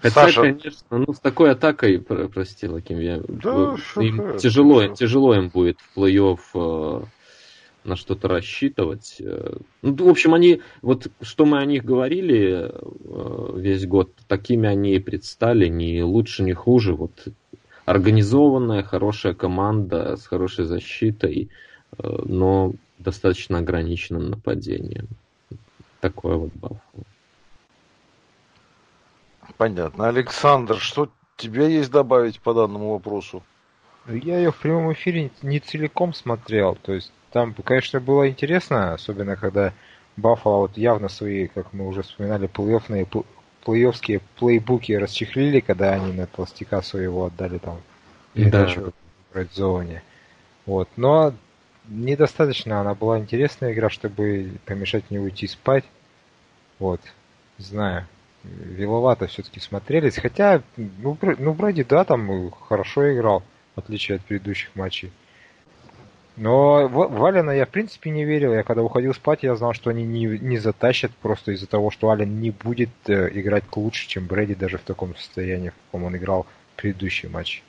[0.01, 0.41] Хотя, Саша...
[0.41, 4.95] конечно, ну с такой атакой, прости, Лаким, я, да, им тяжело, хорошо.
[4.95, 7.05] тяжело им будет в плей-офф э,
[7.83, 9.17] на что-то рассчитывать.
[9.19, 9.57] Э.
[9.81, 14.95] Ну, в общем, они, вот что мы о них говорили э, весь год, такими они
[14.95, 16.93] и предстали, ни лучше, ни хуже.
[16.93, 17.27] Вот
[17.85, 21.49] организованная, хорошая команда с хорошей защитой,
[21.97, 25.07] э, но достаточно ограниченным нападением.
[26.01, 27.03] Такое вот Баффало.
[29.57, 30.07] Понятно.
[30.07, 33.43] Александр, что тебе есть добавить по данному вопросу?
[34.07, 36.75] Я ее в прямом эфире не целиком смотрел.
[36.75, 39.73] То есть там, конечно, было интересно, особенно когда
[40.17, 43.07] Баффало вот явно свои, как мы уже вспоминали, плей-оффные
[43.65, 47.81] плей-оффские плейбуки расчехлили, когда они на толстяка своего отдали там
[48.33, 48.93] передачу
[49.33, 49.43] да.
[49.43, 50.03] в зоне.
[50.65, 50.87] Вот.
[50.95, 51.33] Но
[51.87, 55.85] недостаточно она была интересная игра, чтобы помешать мне уйти спать.
[56.79, 57.01] Вот,
[57.57, 58.05] знаю.
[58.43, 60.17] Виловато все-таки смотрелись.
[60.17, 63.43] Хотя, ну, ну, Брэди, да, там хорошо играл,
[63.75, 65.11] в отличие от предыдущих матчей.
[66.37, 68.53] Но Валена я в принципе не верил.
[68.53, 72.09] Я когда уходил спать, я знал, что они не, не затащат просто из-за того, что
[72.09, 76.17] Ален не будет э, играть лучше, чем Брэди даже в таком состоянии, в каком он
[76.17, 77.63] играл в предыдущий матч.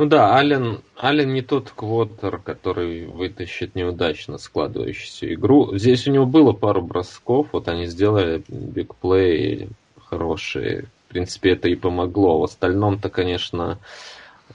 [0.00, 5.76] Ну да, Ален, Ален не тот квотер, который вытащит неудачно складывающуюся игру.
[5.76, 9.68] Здесь у него было пару бросков, вот они сделали бигплей
[10.06, 10.86] хорошие.
[11.04, 12.40] В принципе, это и помогло.
[12.40, 13.78] В остальном-то, конечно,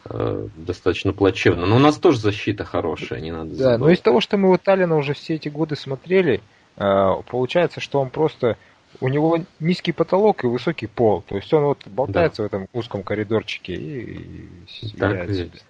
[0.10, 1.68] э, достаточно плачевно.
[1.68, 3.78] Но у нас тоже защита хорошая, не надо забывать.
[3.80, 6.42] Да, но из того, что мы вот Алина уже все эти годы смотрели,
[6.78, 8.58] э, получается, что он просто
[9.00, 11.24] у него низкий потолок и высокий пол.
[11.28, 12.44] То есть он вот болтается да.
[12.44, 14.48] в этом узком коридорчике и,
[14.82, 15.66] и так, и есть.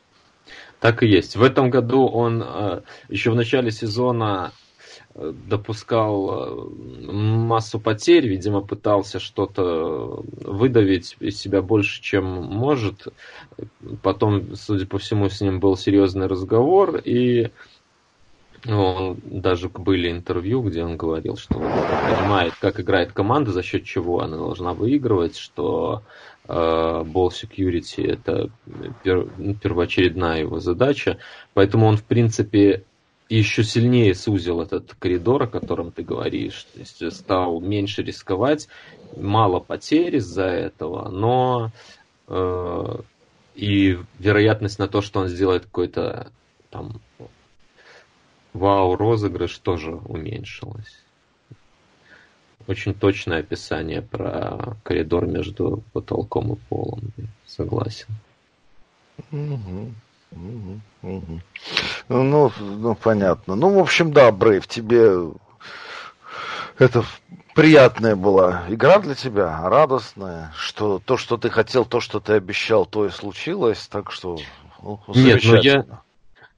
[0.80, 1.36] так и есть.
[1.36, 4.52] В этом году он э, еще в начале сезона
[5.14, 13.08] э, допускал э, массу потерь, видимо, пытался что-то выдавить из себя больше, чем может.
[14.02, 17.52] Потом, судя по всему, с ним был серьезный разговор, и
[18.66, 23.86] ну, даже были интервью, где он говорил, что он понимает, как играет команда, за счет
[23.86, 26.02] чего она должна выигрывать, что
[26.48, 28.50] э, Ball Security это
[29.04, 31.20] пер, ну, первоочередная его задача.
[31.54, 32.84] Поэтому он, в принципе,
[33.30, 36.66] еще сильнее сузил этот коридор, о котором ты говоришь.
[36.74, 38.68] То есть стал меньше рисковать,
[39.16, 41.72] мало потерь из-за этого, но
[42.28, 42.84] э,
[43.54, 46.32] и вероятность на то, что он сделает какой-то
[46.72, 47.00] там
[48.56, 51.04] вау-розыгрыш тоже уменьшилась.
[52.68, 57.02] Очень точное описание про коридор между потолком и полом.
[57.46, 58.08] Согласен.
[59.32, 59.92] Угу.
[60.32, 61.42] Угу, угу.
[62.10, 63.56] Ну, ну, понятно.
[63.56, 65.32] Ну, в общем, да, Брейв, тебе
[66.78, 67.06] это
[67.54, 72.86] приятная была игра для тебя, радостная, что то, что ты хотел, то, что ты обещал,
[72.86, 74.38] то и случилось, так что
[74.82, 75.86] ну, Нет, ну я,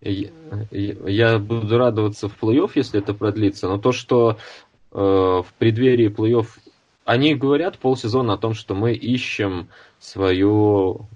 [0.01, 4.37] я буду радоваться в плей-офф, если это продлится, но то, что
[4.91, 6.47] э, в преддверии плей-офф
[7.07, 11.07] они говорят полсезона о том, что мы ищем свою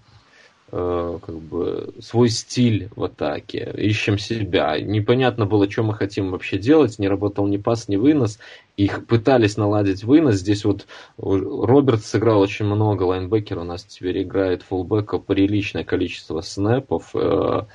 [0.72, 4.80] э, как бы свой стиль в атаке, ищем себя.
[4.80, 8.40] Непонятно было, что мы хотим вообще делать, не работал ни пас, ни вынос.
[8.78, 10.36] Их пытались наладить вынос.
[10.36, 17.12] Здесь вот Роберт сыграл очень много лайнбекер, у нас теперь играет фулбека приличное количество снэпов.
[17.14, 17.66] Э,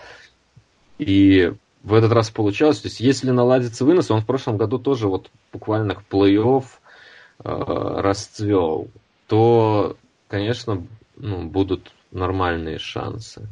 [0.98, 2.80] и в этот раз получалось.
[2.80, 8.00] То есть, если наладится вынос, он в прошлом году тоже вот буквально в плей-офф э,
[8.00, 8.88] расцвел,
[9.28, 9.96] то,
[10.28, 10.84] конечно,
[11.16, 13.48] ну, будут нормальные шансы.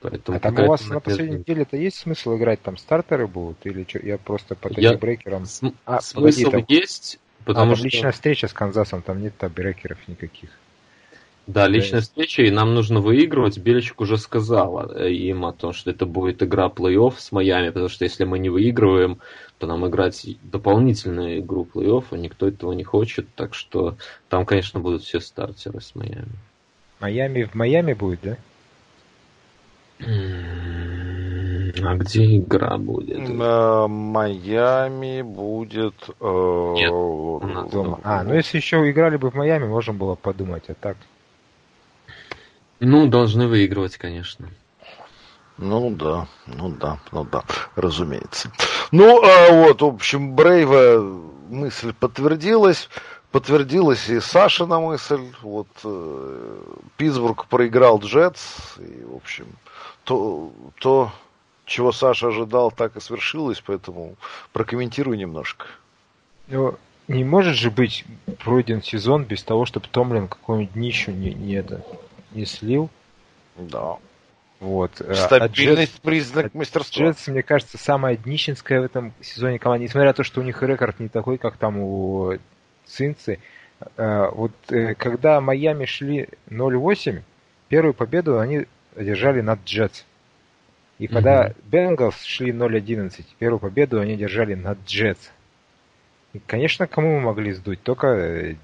[0.00, 3.84] Поэтому а там у вас на последней неделе-то есть смысл играть, там стартеры будут, или
[3.86, 5.44] что, я просто по тайбрекерам...
[5.60, 5.72] Я...
[5.84, 6.64] А, смысл погоди, там...
[6.68, 7.84] есть, потому а, что...
[7.84, 10.50] личная встреча с Канзасом, там нет тайбрекеров никаких.
[11.52, 13.58] Да, личная встреча, и нам нужно выигрывать.
[13.58, 18.04] Беличек уже сказал им о том, что это будет игра плей-офф с Майами, потому что
[18.04, 19.18] если мы не выигрываем,
[19.58, 23.96] то нам играть дополнительную игру плей-офф, а никто этого не хочет, так что
[24.28, 26.32] там, конечно, будут все стартеры с Майами.
[27.00, 28.36] Майами в Майами будет, да?
[31.82, 33.28] А где игра будет?
[33.88, 35.94] Майами будет...
[36.20, 38.00] Э, Нет, дома.
[38.02, 40.96] А, ну если еще играли бы в Майами, можно было подумать, а так...
[42.80, 44.48] Ну, должны выигрывать, конечно.
[45.58, 47.44] Ну да, ну да, ну да,
[47.76, 48.50] разумеется.
[48.90, 51.00] Ну, а вот, в общем, Брейва
[51.50, 52.88] мысль подтвердилась.
[53.30, 55.20] Подтвердилась и Сашина мысль.
[55.42, 56.62] Вот э,
[56.96, 58.78] Питтсбург проиграл Джетс.
[58.78, 59.46] И, в общем,
[60.04, 61.12] то, то,
[61.66, 63.62] чего Саша ожидал, так и свершилось.
[63.64, 64.16] Поэтому
[64.52, 65.66] прокомментируй немножко.
[66.48, 68.04] Ну, не может же быть
[68.42, 71.84] пройден сезон без того, чтобы Томлин какую-нибудь днищу не, не, это,
[72.32, 72.90] не слил.
[73.56, 73.96] Да.
[74.60, 75.00] Вот.
[75.00, 77.06] Э, Стабильность а признак мастерства.
[77.06, 79.84] Джетс, мне кажется, самая днищенская в этом сезоне команда.
[79.84, 82.36] Несмотря на то, что у них рекорд не такой, как там у
[82.84, 83.38] Цинцы.
[83.96, 87.22] Э, вот э, когда Майами шли 0-8,
[87.68, 90.04] первую победу они одержали над Джетс.
[90.98, 95.30] И когда Бенгалс шли 0-11, первую победу они держали над Джетс.
[96.34, 97.82] И, конечно, кому мы могли сдуть?
[97.82, 98.54] Только,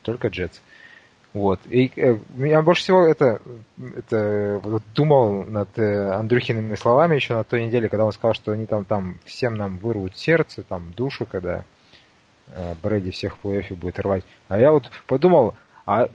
[0.00, 0.60] только Джетс.
[1.34, 1.60] Вот.
[1.68, 3.42] И э, меня больше всего это,
[3.96, 8.52] это вот, думал над э, Андрюхиными словами еще на той неделе, когда он сказал, что
[8.52, 11.64] они там, там всем нам вырвут сердце, там душу, когда
[12.48, 14.24] Э, Брэди всех в плей-оффе будет рвать.
[14.48, 15.54] А я вот подумал,
[15.86, 16.08] а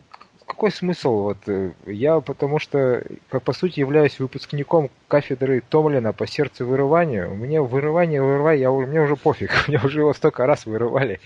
[0.45, 1.23] какой смысл?
[1.23, 7.33] Вот э, я потому что, как по сути, являюсь выпускником кафедры Томлина по сердцевырыванию.
[7.33, 9.51] Мне вырывание вырывай, я, мне уже пофиг.
[9.67, 11.19] Мне уже его столько раз вырывали.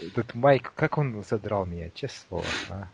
[0.00, 2.46] Этот Майк, как он задрал меня, честное слово.
[2.70, 2.88] А?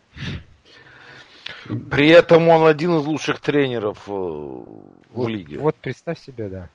[1.91, 4.65] При этом он один из лучших тренеров э, в
[5.11, 5.59] вот, лиге.
[5.59, 6.69] Вот представь себе, да.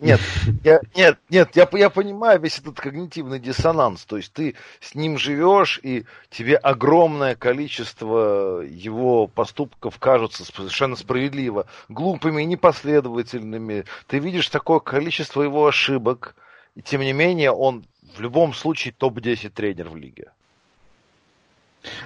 [0.00, 0.20] Нет,
[0.62, 4.04] я, нет, нет, я, я понимаю весь этот когнитивный диссонанс.
[4.04, 11.66] То есть ты с ним живешь, и тебе огромное количество его поступков кажутся совершенно справедливо,
[11.88, 13.86] глупыми, непоследовательными.
[14.06, 16.36] Ты видишь такое количество его ошибок,
[16.76, 20.32] и тем не менее он в любом случае топ-10 тренер в лиге.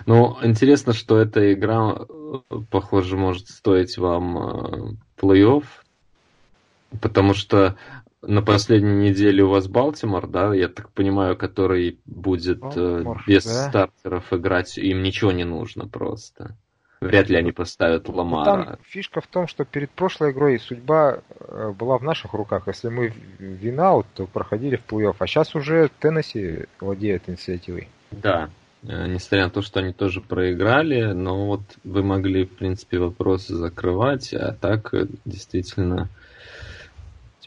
[0.07, 2.07] Ну, интересно, что эта игра,
[2.71, 5.65] похоже, может стоить вам э, плей-офф
[7.01, 7.77] Потому что
[8.21, 13.45] на последней неделе у вас Балтимор, да, я так понимаю, который будет Балтимор, э, без
[13.45, 13.69] да.
[13.69, 16.57] стартеров играть, им ничего не нужно просто.
[17.09, 18.45] Вряд ли они поставят Ламара.
[18.45, 22.69] Там фишка в том, что перед прошлой игрой судьба э, была в наших руках.
[22.69, 25.17] Если мы винаут, то проходили в плей-офф.
[25.19, 27.89] А сейчас уже Теннесси владеет инициативой.
[28.11, 28.51] Да,
[28.85, 33.55] э, несмотря на то, что они тоже проиграли, но вот вы могли, в принципе, вопросы
[33.57, 36.09] закрывать, а так э, действительно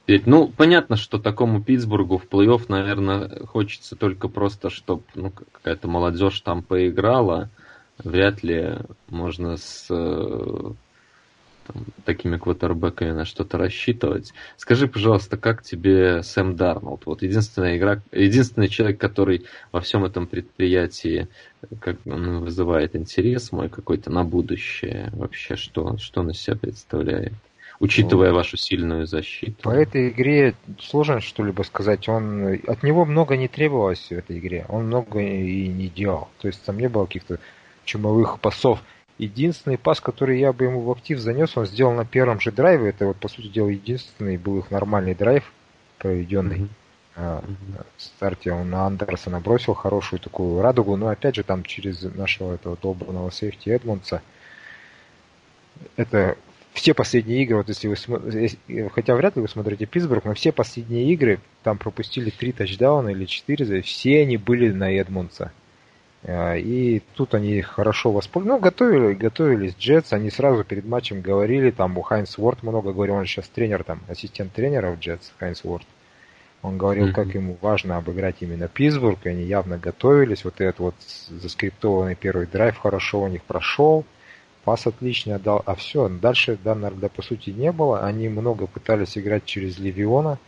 [0.05, 5.87] Теперь, ну, понятно, что такому Питтсбургу в плей-офф, наверное, хочется только просто, чтобы ну, какая-то
[5.87, 7.49] молодежь там поиграла.
[8.03, 8.77] Вряд ли
[9.09, 10.71] можно с э,
[11.67, 14.33] там, такими квотербеками на что-то рассчитывать.
[14.57, 17.05] Скажи, пожалуйста, как тебе Сэм Дарнолд?
[17.05, 21.27] Вот единственная игра, единственный человек, который во всем этом предприятии
[21.79, 25.09] как он вызывает интерес мой какой-то на будущее.
[25.13, 27.33] Вообще, что, что он из себя представляет?
[27.79, 29.61] учитывая ну, вашу сильную защиту.
[29.63, 32.07] По этой игре сложно что-либо сказать.
[32.07, 34.65] Он, от него много не требовалось в этой игре.
[34.69, 36.29] Он много и не делал.
[36.39, 37.37] То есть там не было каких-то
[37.85, 38.79] чумовых пасов.
[39.17, 42.89] Единственный пас, который я бы ему в актив занес, он сделал на первом же драйве.
[42.89, 45.53] Это вот, по сути дела, единственный был их нормальный драйв,
[45.99, 46.57] проведенный.
[46.57, 46.69] Mm-hmm.
[47.17, 47.41] А,
[47.95, 52.55] в старте он на Андерсона бросил хорошую такую радугу, но опять же там через нашего
[52.55, 54.21] этого долбанного сейфти Эдмонса
[55.95, 56.37] это
[56.73, 61.05] все последние игры, вот если вы хотя вряд ли вы смотрите Питтсбург, но все последние
[61.13, 65.53] игры там пропустили три тачдауна или четыре, все они были на Эдмонса.
[66.25, 68.59] Э, и тут они хорошо воспользовались.
[68.59, 70.11] Ну, готовили, готовились Джетс.
[70.11, 74.01] Они сразу перед матчем говорили, там у Хайнс Уорд много говорил, он сейчас тренер, там,
[74.07, 75.85] ассистент тренера в Джетс, Хайнс Уорд.
[76.63, 77.13] Он говорил, mm-hmm.
[77.13, 80.43] как ему важно обыграть именно Питтсбург, и они явно готовились.
[80.43, 80.95] Вот этот вот
[81.29, 84.03] заскриптованный первый драйв хорошо у них прошел.
[84.63, 87.99] Пас отличный отдал, а все, дальше Даннарда по сути не было.
[87.99, 90.39] Они много пытались играть через Левиона,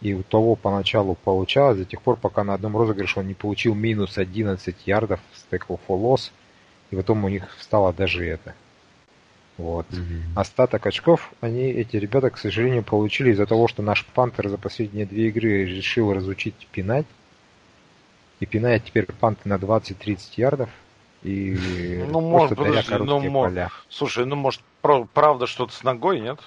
[0.00, 3.74] и у того поначалу получалось, до тех пор, пока на одном розыгрыше он не получил
[3.74, 6.32] минус 11 ярдов с текл фолос,
[6.90, 8.54] и потом у них стало даже это.
[9.58, 9.86] Вот.
[9.90, 10.22] Mm-hmm.
[10.36, 15.06] Остаток очков они, эти ребята, к сожалению, получили из-за того, что наш пантер за последние
[15.06, 17.06] две игры решил разучить пинать.
[18.38, 20.68] И пинает теперь панты на 20-30 ярдов.
[21.22, 21.56] И
[22.10, 23.70] ну, может, подожди, ну, поля.
[23.88, 24.60] Слушай, ну, может,
[25.14, 26.38] правда что-то с ногой, нет?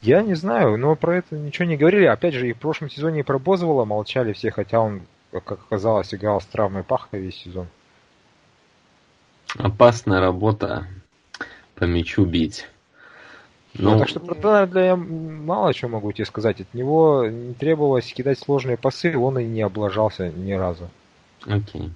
[0.00, 2.06] Я не знаю, но про это ничего не говорили.
[2.06, 6.14] Опять же, и в прошлом сезоне и про Бозвола молчали все, хотя он, как оказалось,
[6.14, 7.66] играл с травмой паха весь сезон.
[9.56, 10.86] Опасная работа
[11.74, 12.66] по мячу бить.
[13.74, 16.60] Ну, ну, так что про Дональда я мало чего могу тебе сказать.
[16.60, 20.88] От него не требовалось кидать сложные пасы, он и не облажался ни разу.
[21.46, 21.90] Окей.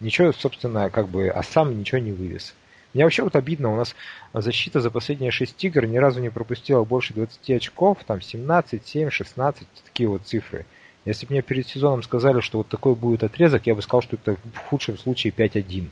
[0.00, 2.54] Ничего, собственно, как бы, а сам ничего не вывез.
[2.94, 3.94] Мне вообще вот обидно, у нас
[4.32, 9.10] защита за последние 6 игр ни разу не пропустила больше 20 очков, там 17, 7,
[9.10, 10.64] 16, такие вот цифры.
[11.04, 14.16] Если бы мне перед сезоном сказали, что вот такой будет отрезок, я бы сказал, что
[14.16, 15.88] это в худшем случае 5-1.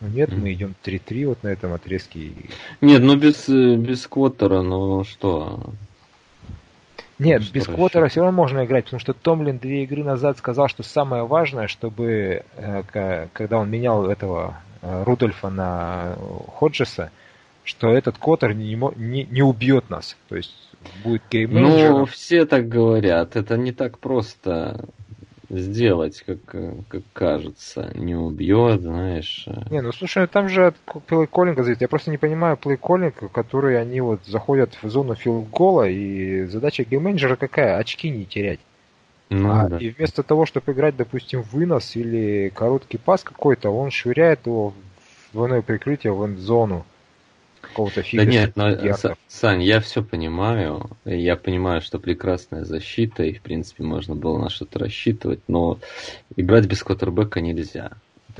[0.00, 2.32] Но нет, мы идем 3-3 вот на этом отрезке.
[2.80, 5.72] Нет, ну без, э, без квотера, ну что?
[7.18, 10.68] Нет, ну, без квотера все равно можно играть, потому что Томлин две игры назад сказал,
[10.68, 16.16] что самое важное, чтобы э, когда он менял этого Рудольфа на
[16.48, 17.10] Ходжеса,
[17.64, 20.16] что этот квотер не, не, не убьет нас.
[20.28, 20.54] То есть
[21.02, 23.36] будет game Ну, все так говорят.
[23.36, 24.86] Это не так просто
[25.48, 26.38] сделать, как,
[26.88, 27.90] как кажется.
[27.94, 29.46] Не убьет, знаешь.
[29.70, 31.82] Не, ну слушай, там же от play-calling а зависит.
[31.82, 36.44] Я просто не понимаю play-calling, который они вот заходят в зону field goal а, и
[36.44, 37.78] задача game manager а какая?
[37.78, 38.60] Очки не терять.
[39.30, 39.78] Ну, а, да.
[39.78, 45.32] И вместо того, чтобы играть, допустим, вынос или короткий пас какой-то, он швыряет его в
[45.32, 46.84] двойное прикрытие в зону
[47.60, 48.24] какого-то фига.
[48.24, 48.76] Да нет, но,
[49.26, 50.90] Сань, я все понимаю.
[51.04, 55.78] Я понимаю, что прекрасная защита, и, в принципе, можно было на что-то рассчитывать, но
[56.36, 57.92] играть без квотербека нельзя.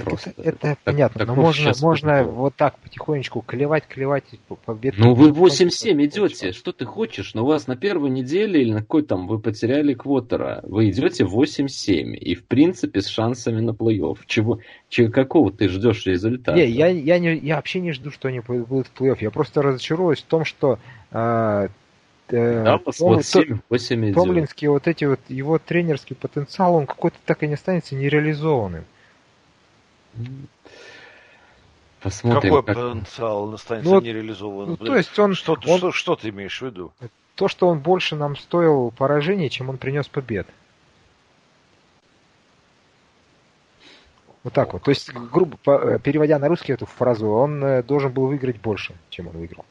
[0.03, 0.31] Просто.
[0.31, 4.25] Это, это так, понятно, но можно, можно вот так потихонечку клевать, клевать
[4.65, 4.95] побед.
[4.99, 8.81] Ну вы 8-7 идете, что ты хочешь, но у вас на первой неделе или на
[8.81, 14.19] какой там вы потеряли квотера, вы идете 8-7 и в принципе с шансами на плей-офф.
[14.27, 16.57] Чего, чего, какого ты ждешь результата?
[16.57, 19.63] Не, я, я, не, я вообще не жду, что они будут в плей-офф, я просто
[19.63, 20.79] разочаруюсь в том, что
[21.11, 21.69] э,
[22.29, 27.43] да, Том, вот 7, 8 Томлинский, вот эти вот, его тренерский потенциал, он какой-то так
[27.43, 28.85] и не останется нереализованным.
[32.01, 32.43] Посмотрим.
[32.43, 32.77] Какой как...
[32.77, 34.77] потенциал останется ну, нереализованным?
[34.79, 35.79] Ну, то есть он что, он...
[35.79, 36.93] Что, что ты имеешь в виду?
[37.35, 40.47] То, что он больше нам стоил поражений, чем он принес побед.
[44.45, 44.83] Вот так вот.
[44.83, 48.95] То есть, грубо э, переводя на русский эту фразу, он э, должен был выиграть больше,
[49.09, 49.65] чем он выиграл.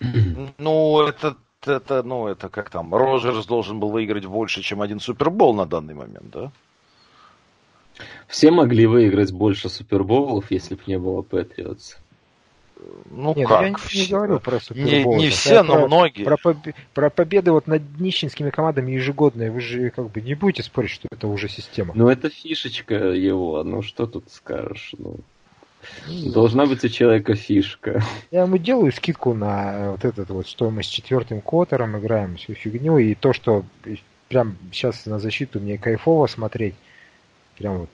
[0.58, 5.54] Ну, это, это, ну, это как там, Роджерс должен был выиграть больше, чем один Супербол
[5.54, 6.50] на данный момент, да?
[8.26, 11.96] Все могли выиграть больше суперболов, если бы не было Патриотс.
[13.10, 13.62] Ну Нет, как?
[13.62, 15.16] Я не, не говорю про супербол.
[15.16, 16.24] Не, не все, но про, многие.
[16.24, 16.36] Про,
[16.94, 19.50] про победы вот над нищенскими командами ежегодные.
[19.50, 21.92] Вы же как бы не будете спорить, что это уже система.
[21.96, 23.62] Ну это фишечка его.
[23.64, 24.94] Ну что тут скажешь?
[24.98, 25.16] Ну.
[26.32, 28.02] Должна быть у человека фишка.
[28.30, 33.14] Я ему делаю скидку на вот этот вот стоимость четвертым квотером, играем всю фигню, и
[33.14, 33.64] то, что
[34.28, 36.74] прям сейчас на защиту мне кайфово смотреть,
[37.58, 37.88] прям вот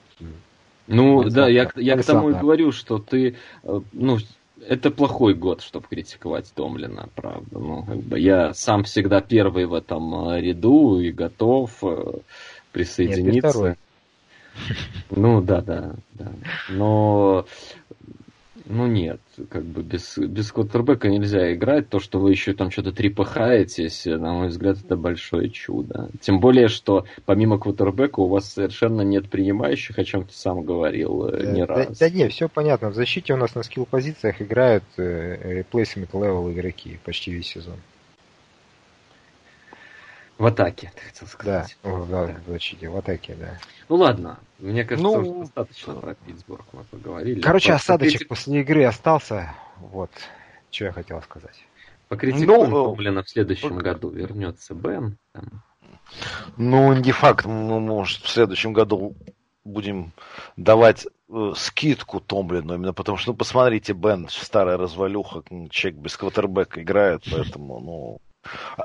[0.87, 4.17] ну да, я, я к тому и говорю, что ты, э, ну,
[4.67, 7.57] это плохой год, чтобы критиковать Томлина, правда.
[7.57, 12.13] Ну, как бы я сам всегда первый в этом э, ряду и готов э,
[12.71, 13.63] присоединиться.
[13.63, 13.77] Нет,
[15.09, 16.31] ну да, да, да.
[16.69, 17.45] Но
[18.67, 21.89] ну нет, как бы без, без квотербека нельзя играть.
[21.89, 26.09] То, что вы еще там что-то трепыхаетесь, на мой взгляд, это большое чудо.
[26.21, 31.25] Тем более, что помимо квотербека у вас совершенно нет принимающих, о чем ты сам говорил
[31.27, 31.87] э, да, не да, раз.
[31.87, 32.89] Да, да нет, все понятно.
[32.89, 37.75] В защите у нас на скилл-позициях играют э, replacement level игроки почти весь сезон.
[40.37, 41.77] В атаке, ты хотел сказать.
[41.81, 43.57] Да, в, да, в защите, в атаке, да.
[43.87, 47.39] Ну ладно, мне кажется, ну, достаточно про Питтсбург мы поговорили.
[47.39, 48.27] Короче, по, осадочек покритик...
[48.27, 49.53] после игры остался.
[49.79, 50.11] Вот,
[50.71, 51.55] что я хотел сказать.
[52.09, 53.81] Покритикуем ну, Томлина в следующем по...
[53.81, 54.09] году.
[54.09, 55.17] Вернется Бен.
[55.31, 55.63] Там.
[56.57, 57.45] Ну, не факт.
[57.45, 59.15] Мы, может, в следующем году
[59.63, 60.11] будем
[60.57, 66.81] давать э, скидку Томлину, именно потому что, ну, посмотрите, Бен, старая развалюха, человек без квотербека
[66.81, 68.21] играет, поэтому, ну...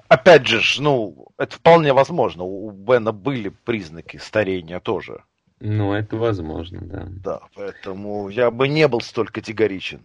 [0.08, 2.44] Опять же, ну, это вполне возможно.
[2.44, 5.22] У Бена были признаки старения тоже.
[5.60, 7.06] Ну, это возможно, да.
[7.08, 10.00] Да, поэтому я бы не был столь категоричен.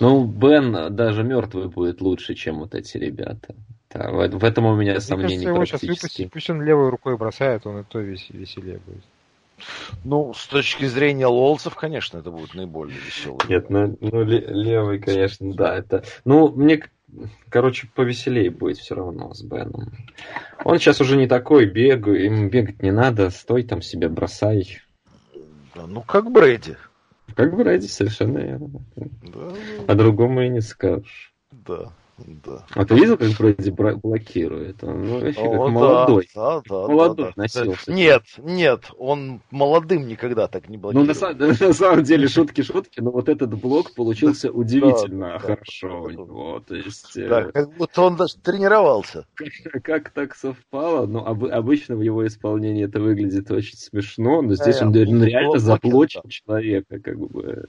[0.00, 3.54] Ну, Бен даже мертвый будет лучше, чем вот эти ребята.
[3.90, 7.16] Да, в, в этом у меня сомнений кажется, его сейчас выпустить, пусть он левой рукой
[7.18, 9.04] бросает, он и то вес, веселее будет.
[10.04, 13.38] Ну, с точки зрения лолцев, конечно, это будет наиболее весело.
[13.48, 16.04] Нет, ну, ну левый, конечно, да, это...
[16.24, 16.82] Ну, мне,
[17.48, 19.92] короче, повеселее будет все равно с Беном.
[20.64, 24.80] Он сейчас уже не такой, бегаю, ему бегать не надо, стой там себе, бросай.
[25.74, 26.76] Да, ну, как Брэди.
[27.34, 28.80] Как Брэди, совершенно верно.
[28.96, 29.54] Да,
[29.86, 31.32] По-другому и не скажешь.
[31.50, 31.92] Да.
[32.26, 32.64] Да.
[32.74, 34.82] А ты видел, как вроде блокирует?
[34.84, 36.28] Он ну, вообще О, как молодой.
[36.34, 37.92] Да, да, молодой да, носился.
[37.92, 41.20] Нет, нет, он молодым никогда так не блокирует.
[41.20, 46.62] Ну, на, на самом деле, шутки-шутки, но вот этот блок получился удивительно хорошо у него.
[46.66, 49.26] То есть, да, э, как будто он даже тренировался.
[49.34, 49.48] Как,
[49.82, 51.06] как так совпало?
[51.06, 55.58] Ну, об, обычно в его исполнении это выглядит очень смешно, но здесь он, он реально
[55.58, 57.68] заблочен человека, как бы.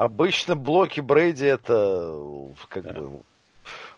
[0.00, 2.18] Обычно блоки Брейди это
[2.70, 2.92] как да.
[2.94, 3.20] бы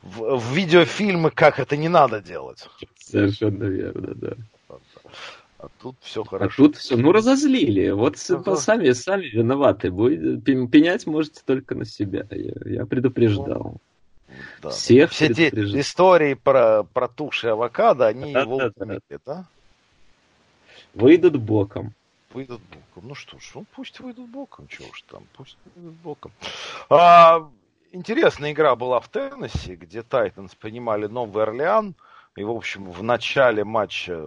[0.03, 2.69] в, в видеофильмы как это не надо делать.
[2.99, 4.33] Совершенно верно, да.
[5.59, 6.53] А тут все хорошо.
[6.53, 7.91] А тут все, ну разозлили.
[7.91, 8.57] Вот ага.
[8.57, 9.91] сами, сами виноваты.
[9.91, 12.27] Пенять можете только на себя.
[12.33, 13.77] Я, я предупреждал.
[14.61, 14.71] Да.
[14.71, 18.99] Всех Все те истории про, про туши авокадо, они да, его да, да.
[19.25, 19.45] да?
[20.95, 21.95] Выйдут боком
[22.33, 23.09] выйдут боком.
[23.09, 26.33] Ну что ж, ну пусть выйдут боком, чего уж там, пусть выйдут боком.
[26.91, 27.49] А,
[27.93, 31.95] интересная игра была в Теннесси, где Тайтанс принимали Новый Орлеан.
[32.37, 34.23] И, в общем, в начале матча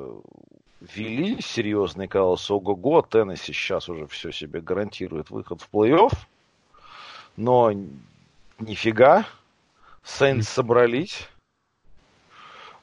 [0.79, 6.13] вели серьезно, и казалось, ого-го, Теннесси сейчас уже все себе гарантирует выход в плей-офф.
[7.37, 7.73] Но
[8.59, 9.25] нифига,
[10.03, 11.27] Сейнс собрались.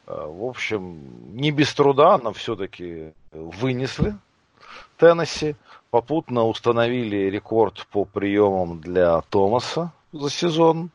[0.06, 4.16] А, в общем, не без труда, но все-таки вынесли
[4.98, 5.56] Теннесси.
[5.90, 10.90] Попутно установили рекорд по приемам для Томаса за сезон,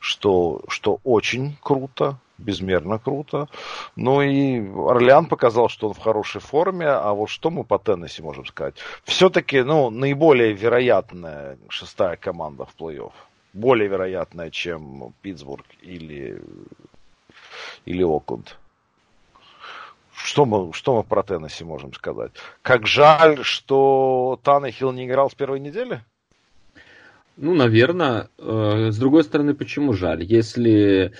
[0.00, 3.48] что, что очень круто, безмерно круто.
[3.94, 8.20] Ну и Орлеан показал, что он в хорошей форме, а вот что мы по Теннесси
[8.22, 8.74] можем сказать?
[9.04, 13.12] Все-таки, ну, наиболее вероятная шестая команда в плей-офф.
[13.52, 16.42] Более вероятная, чем Питтсбург или,
[17.84, 18.56] или Окленд.
[20.22, 22.32] Что мы, что мы про Теннесси можем сказать?
[22.62, 26.02] Как жаль, что Танахил не играл с первой недели?
[27.36, 28.28] Ну, наверное.
[28.38, 30.22] Э, с другой стороны, почему жаль?
[30.22, 31.12] Если,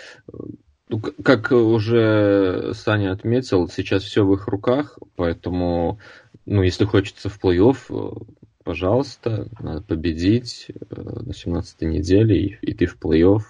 [0.89, 5.99] ну, как уже Саня отметил, сейчас все в их руках, поэтому,
[6.47, 12.75] ну, если хочется в плей-офф, э, пожалуйста, надо победить э, на 17-й неделе, и, и
[12.75, 13.43] ты в плей-офф.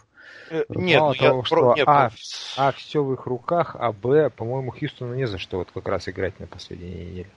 [0.52, 2.10] Э, нет, Мало ну, того, я, что нет, а,
[2.58, 6.10] а, все в их руках, а Б, по-моему, Хьюстону не за что вот как раз
[6.10, 7.30] играть на последней неделе.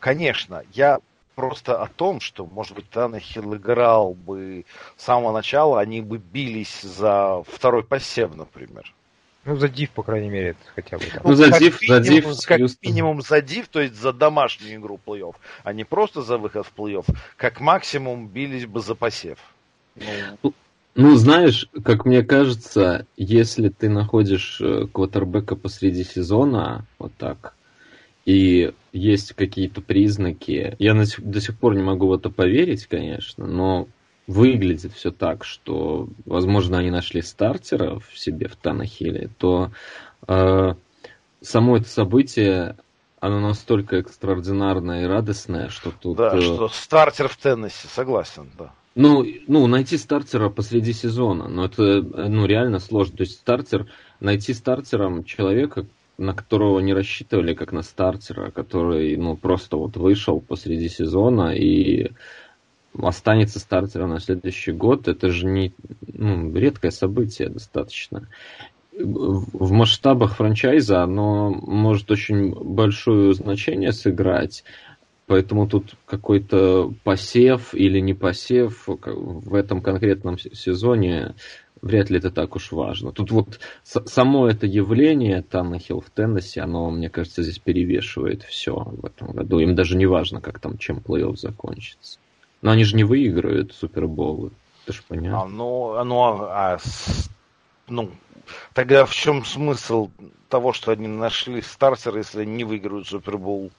[0.00, 0.98] Конечно, я
[1.34, 4.66] просто о том, что, может быть, Танахил играл бы
[4.98, 8.92] с самого начала, они бы бились за второй посев, например.
[9.46, 11.04] Ну, за див, по крайней мере, хотя бы.
[11.24, 12.26] Ну, за див, за див.
[12.44, 16.66] Как минимум за див, то есть за домашнюю игру плей-офф, а не просто за выход
[16.66, 17.06] в плей-офф.
[17.38, 19.38] Как максимум бились бы за посев.
[20.42, 20.52] Ну,
[20.94, 27.54] ну знаешь, как мне кажется, если ты находишь э, квотербека посреди сезона, вот так,
[28.24, 32.86] и есть какие-то признаки, я до сих, до сих пор не могу в это поверить,
[32.86, 33.88] конечно, но
[34.26, 39.70] выглядит все так, что, возможно, они нашли стартера в себе в Танахиле, то
[40.28, 40.74] э,
[41.40, 42.76] само это событие,
[43.18, 46.16] оно настолько экстраординарное и радостное, что тут...
[46.16, 46.40] Да, э...
[46.40, 48.72] что стартер в Теннессе, согласен, да.
[48.96, 53.18] Ну, ну, найти стартера посреди сезона, но это ну, реально сложно.
[53.18, 53.86] То есть стартер,
[54.18, 55.86] найти стартером человека,
[56.18, 62.10] на которого не рассчитывали как на стартера, который ну, просто вот вышел посреди сезона и
[63.00, 65.72] останется стартером на следующий год, это же не
[66.12, 68.28] ну, редкое событие достаточно.
[68.92, 74.64] В масштабах франчайза оно может очень большое значение сыграть,
[75.30, 81.36] Поэтому тут какой-то посев или не посев в этом конкретном сезоне
[81.80, 83.12] вряд ли это так уж важно.
[83.12, 89.06] Тут вот само это явление Таннахилл в Теннесси, оно, мне кажется, здесь перевешивает все в
[89.06, 89.60] этом году.
[89.60, 92.18] Им даже не важно, как там, чем плей-офф закончится.
[92.60, 94.50] Но они же не выиграют Суперболы.
[94.84, 95.42] Это же понятно.
[95.42, 96.78] А, ну, ну, а,
[97.88, 98.10] ну,
[98.74, 100.10] Тогда в чем смысл
[100.48, 103.70] того, что они нашли стартер, если они не выиграют Супербол?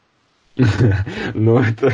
[1.33, 1.93] Ну, это...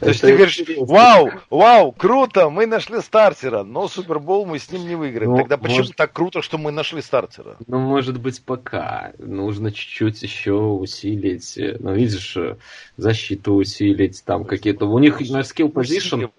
[0.00, 4.86] То есть ты говоришь, вау, вау, круто, мы нашли стартера, но Супербол мы с ним
[4.86, 5.32] не выиграем.
[5.32, 7.56] Ну, Тогда почему так круто, что мы нашли стартера?
[7.66, 9.12] Ну, может быть, пока.
[9.18, 11.58] Нужно чуть-чуть еще усилить.
[11.80, 12.36] Ну, видишь,
[12.96, 14.86] защиту усилить, там какие-то...
[14.86, 16.30] У них на skill position...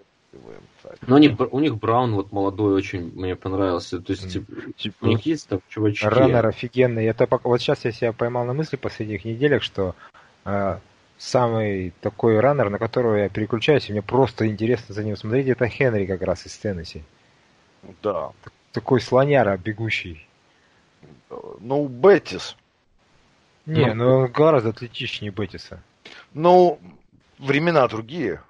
[1.07, 3.99] Но у них, у них Браун вот молодой очень мне понравился.
[3.99, 6.05] То есть, типа, типа, у них есть там чувачки.
[6.05, 7.05] Раннер офигенный.
[7.05, 9.95] Это вот сейчас я себя поймал на мысли в последних неделях, что
[10.45, 10.77] э,
[11.21, 15.67] самый такой раннер, на которого я переключаюсь, и мне просто интересно за ним смотреть, это
[15.67, 17.03] Хенри как раз из Теннесси.
[18.01, 18.31] Да.
[18.71, 20.27] Такой слоняра бегущий.
[21.59, 22.57] Ну, Бетис.
[23.67, 25.83] Не, ну, ну он гораздо атлетичнее Бетиса.
[26.33, 26.79] Ну,
[27.37, 28.41] времена другие.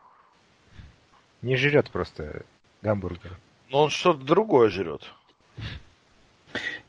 [1.42, 2.44] Не жрет просто
[2.82, 3.38] гамбургер.
[3.70, 5.12] Но он что-то другое жрет.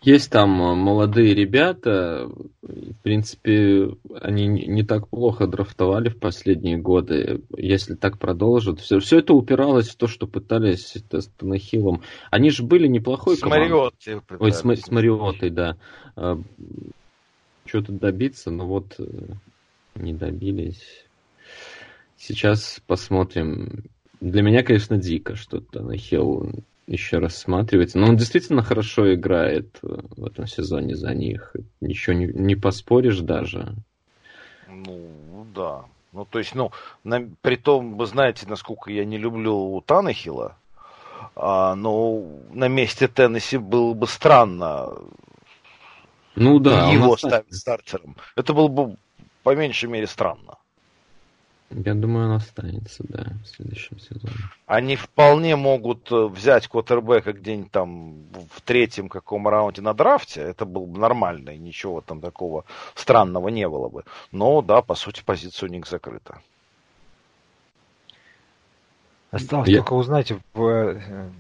[0.03, 2.29] Есть там э, молодые ребята,
[2.61, 3.91] в принципе,
[4.21, 7.43] они не так плохо драфтовали в последние годы.
[7.57, 12.03] Если так продолжат, все, все это упиралось в то, что пытались с Танахилом.
[12.33, 13.93] Они же были неплохой командой.
[14.41, 15.77] Ой, с, с Мариотой, да.
[16.17, 16.37] А,
[17.65, 19.05] что-то добиться, но вот э,
[19.95, 21.07] не добились.
[22.17, 23.85] Сейчас посмотрим.
[24.21, 27.99] Для меня, конечно, дико, что Танахил еще рассматривается.
[27.99, 29.87] Но он действительно хорошо играет э,
[30.17, 31.57] в этом сезоне за них.
[31.81, 33.75] Ничего не, не поспоришь даже.
[34.69, 35.85] Ну, да.
[36.13, 36.71] Ну, то есть, ну,
[37.05, 40.57] на, при том, вы знаете, насколько я не люблю Танахила,
[41.35, 42.23] а, но
[42.53, 44.91] на месте Теннесси было бы странно
[46.35, 48.17] ну, да, его ставить стартером.
[48.37, 48.97] Это было бы
[49.43, 50.59] по меньшей мере странно.
[51.75, 54.35] Я думаю, он останется, да, в следующем сезоне.
[54.67, 60.43] Они вполне могут э, взять квотербека где-нибудь там в третьем каком раунде на драфте.
[60.43, 62.65] Это было бы нормально, и ничего там такого
[62.95, 64.05] странного не было бы.
[64.33, 66.41] Но, да, по сути, позиция у них закрыта.
[69.31, 69.79] Осталось Я...
[69.79, 71.31] только узнать в, э,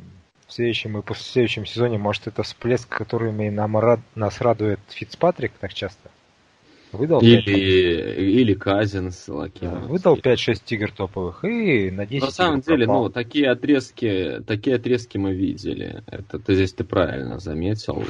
[0.46, 5.52] в следующем и после следующем сезоне, может, это всплеск, которыми нам рад, нас радует Фицпатрик
[5.60, 6.10] так часто?
[6.93, 9.86] Выдал или, или Казинс, Лакин.
[9.86, 13.05] Выдал 5-6 тигр топовых и на 10 На самом деле, пропал.
[13.05, 16.03] ну, такие отрезки, такие отрезки мы видели.
[16.07, 18.05] Это ты здесь ты правильно заметил.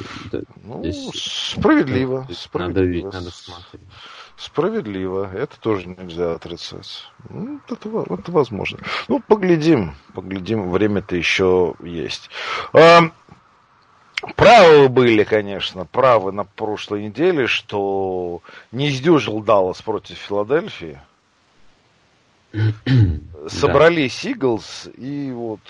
[0.65, 1.09] Ну, здесь...
[1.53, 2.23] справедливо.
[2.23, 3.07] Надо, справедливо.
[3.07, 3.89] Надо, надо смотреть.
[4.37, 5.31] Справедливо.
[5.33, 7.05] Это тоже нельзя отрицать.
[7.31, 8.79] Ну, это, это возможно.
[9.07, 9.95] Ну, поглядим.
[10.15, 10.71] Поглядим.
[10.71, 12.31] Время-то еще есть.
[14.37, 21.01] Правы были, конечно, правы на прошлой неделе, что не сдюжил Даллас против Филадельфии.
[23.49, 25.61] Собрались Иглс и вот,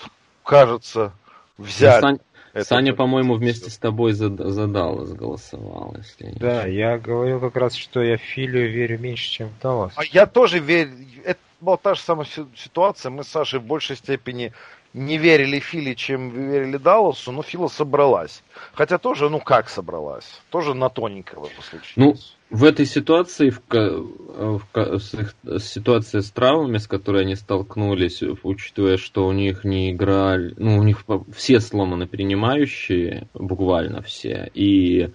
[0.43, 1.13] кажется,
[1.57, 2.01] взяли.
[2.01, 2.19] Сань,
[2.61, 5.95] Саня, по-моему, вместе с тобой за, за Даллас голосовал.
[5.97, 9.93] Если да, я говорил как раз, что я Филию верю меньше, чем в Даллас.
[9.95, 10.91] А я тоже верю.
[11.25, 13.09] Это была та же самая ситуация.
[13.09, 14.53] Мы с Сашей в большей степени
[14.93, 18.43] не верили Фили, чем верили Далласу, но Фила собралась.
[18.73, 20.41] Хотя тоже, ну как собралась?
[20.49, 21.93] Тоже на тоненького случилось.
[21.95, 22.15] Ну,
[22.49, 28.97] в этой ситуации, в, в, в, с ситуация с травмами, с которой они столкнулись, учитывая,
[28.97, 31.03] что у них не играли, ну, у них
[31.35, 35.09] все сломаны принимающие, буквально все, и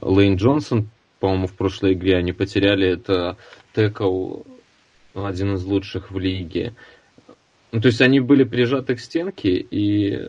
[0.00, 3.36] Лейн Джонсон, по-моему, в прошлой игре они потеряли это
[3.74, 4.38] текл,
[5.14, 6.74] один из лучших в лиге.
[7.72, 10.28] Ну, то есть они были прижаты к стенке, и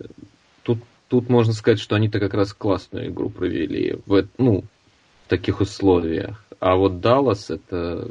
[0.64, 4.64] тут, тут можно сказать, что они-то как раз классную игру провели в, ну,
[5.26, 6.44] в таких условиях.
[6.60, 8.10] А вот Даллас это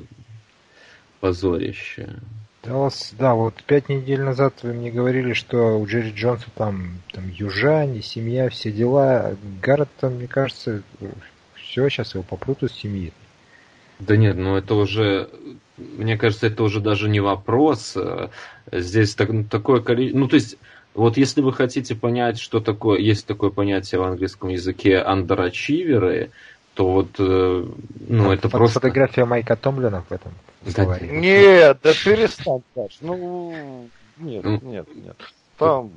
[1.20, 2.16] позорище.
[2.62, 7.30] Даллас, да, вот пять недель назад вы мне говорили, что у Джерри Джонса там, там
[7.30, 9.36] южане, семья, все дела.
[9.62, 10.82] Гаррет, там, мне кажется,
[11.54, 13.12] все, сейчас его попрут из семьи.
[13.98, 15.30] Да нет, ну это уже,
[15.98, 17.96] мне кажется, это уже даже не вопрос.
[18.72, 20.18] Здесь так, ну, такое количество...
[20.18, 20.56] Ну, то есть,
[20.94, 26.30] вот если вы хотите понять, что такое, есть такое понятие в английском языке андерачиверы,
[26.74, 27.66] то вот, э,
[28.08, 28.80] ну, это Фото просто...
[28.80, 32.98] Фотография Майка Томлина в этом да, Нет, да перестань, Саш.
[33.00, 35.16] Ну, нет, ну, нет, нет.
[35.56, 35.90] Там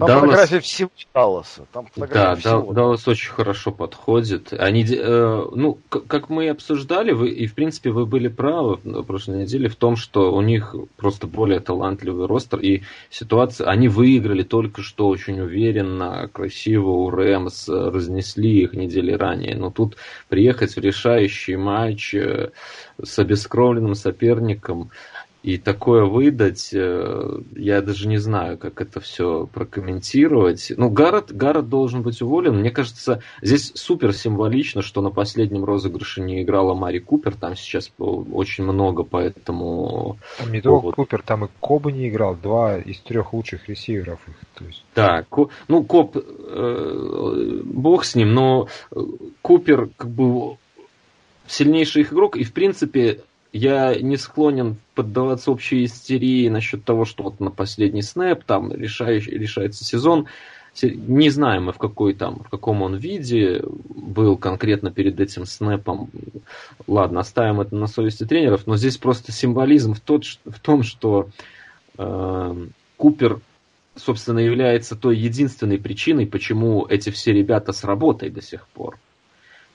[0.00, 0.22] там Даллас...
[0.22, 1.66] фотография всего Далласа.
[1.72, 2.72] Там да, всего.
[2.72, 4.52] Даллас очень хорошо подходит.
[4.52, 9.02] Они, э, ну, как мы и обсуждали, вы, и в принципе вы были правы на
[9.02, 14.42] прошлой неделе в том, что у них просто более талантливый ростер, и ситуация, они выиграли
[14.42, 19.96] только что очень уверенно, красиво у Рэмс, разнесли их недели ранее, но тут
[20.28, 22.50] приехать в решающий матч э,
[23.02, 24.90] с обескровленным соперником,
[25.42, 30.70] И такое выдать, э, я даже не знаю, как это все прокомментировать.
[30.76, 32.58] Ну, Гаррет, Гаррет должен быть уволен.
[32.58, 37.34] Мне кажется, здесь супер символично, что на последнем розыгрыше не играла Мари Купер.
[37.36, 40.18] Там сейчас очень много, поэтому...
[40.38, 40.94] Там не только вот.
[40.96, 42.36] Купер, там и Коба не играл.
[42.36, 44.20] Два из трех лучших ресиверов.
[44.56, 44.84] То есть...
[44.94, 45.24] Да,
[45.68, 48.68] ну, Коб, э, бог с ним, но
[49.40, 50.58] Купер как бы
[51.46, 53.20] сильнейший их игрок, и в принципе
[53.52, 59.32] я не склонен поддаваться общей истерии насчет того, что вот на последний снэп там решающий,
[59.32, 60.26] решается сезон.
[60.82, 66.10] Не знаем мы в какой там, в каком он виде был конкретно перед этим снэпом.
[66.86, 71.28] Ладно, оставим это на совести тренеров, но здесь просто символизм в, тот, в том, что
[71.98, 73.40] э, Купер,
[73.96, 78.98] собственно, является той единственной причиной, почему эти все ребята с работой до сих пор.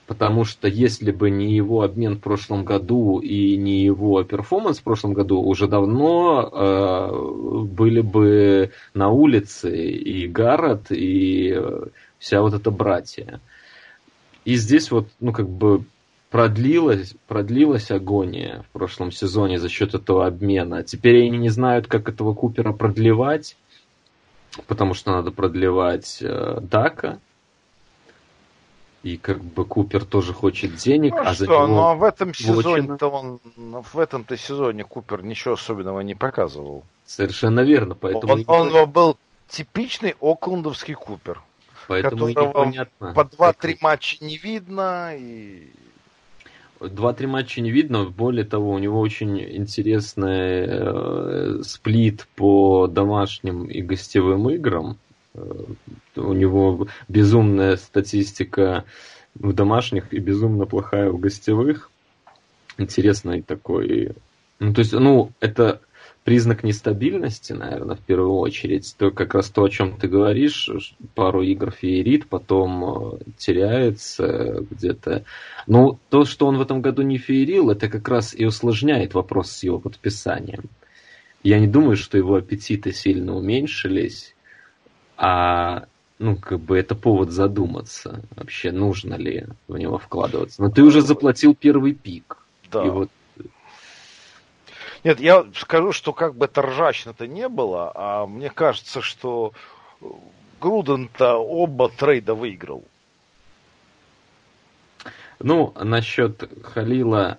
[0.06, 4.84] Потому что если бы не его обмен в прошлом году и не его перформанс в
[4.84, 11.60] прошлом году, уже давно э, были бы на улице и Гаррет, и
[12.18, 13.40] вся вот эта братья.
[14.44, 15.84] И здесь вот, ну, как бы
[16.30, 20.84] продлилась, продлилась агония в прошлом сезоне за счет этого обмена.
[20.84, 23.56] Теперь они не знают, как этого Купера продлевать,
[24.68, 27.18] потому что надо продлевать э, Дака
[29.06, 31.66] и как бы Купер тоже хочет денег, ну, а что, за него...
[31.68, 33.38] Ну, а в этом сезоне-то он...
[33.56, 36.82] В этом-то сезоне Купер ничего особенного не показывал.
[37.04, 38.42] Совершенно верно, поэтому...
[38.48, 39.16] Он, он был
[39.48, 41.40] типичный оклендовский Купер.
[41.86, 43.12] Поэтому непонятно.
[43.12, 43.82] По 2-3 как...
[43.82, 45.70] матча не видно и...
[46.80, 48.04] Два-три матча не видно.
[48.04, 54.98] Более того, у него очень интересный э, сплит по домашним и гостевым играм.
[55.36, 58.84] Э, у него безумная статистика
[59.34, 61.90] в домашних и безумно плохая в гостевых.
[62.78, 64.12] Интересный такой...
[64.58, 65.82] Ну, то есть, ну, это
[66.24, 68.94] признак нестабильности, наверное, в первую очередь.
[68.98, 70.70] То как раз то, о чем ты говоришь,
[71.14, 75.24] пару игр феерит, потом э, теряется где-то.
[75.66, 79.50] Но то, что он в этом году не феерил, это как раз и усложняет вопрос
[79.50, 80.64] с его подписанием.
[81.42, 84.35] Я не думаю, что его аппетиты сильно уменьшились
[85.16, 85.86] а
[86.18, 90.62] ну, как бы это повод задуматься, вообще нужно ли в него вкладываться.
[90.62, 92.38] Но ты уже заплатил первый пик.
[92.70, 92.84] Да.
[92.84, 93.10] И вот...
[95.04, 99.52] Нет, я скажу, что как бы это ржачно-то не было, а мне кажется, что
[100.60, 102.82] Груден-то оба трейда выиграл.
[105.38, 107.38] Ну, насчет Халила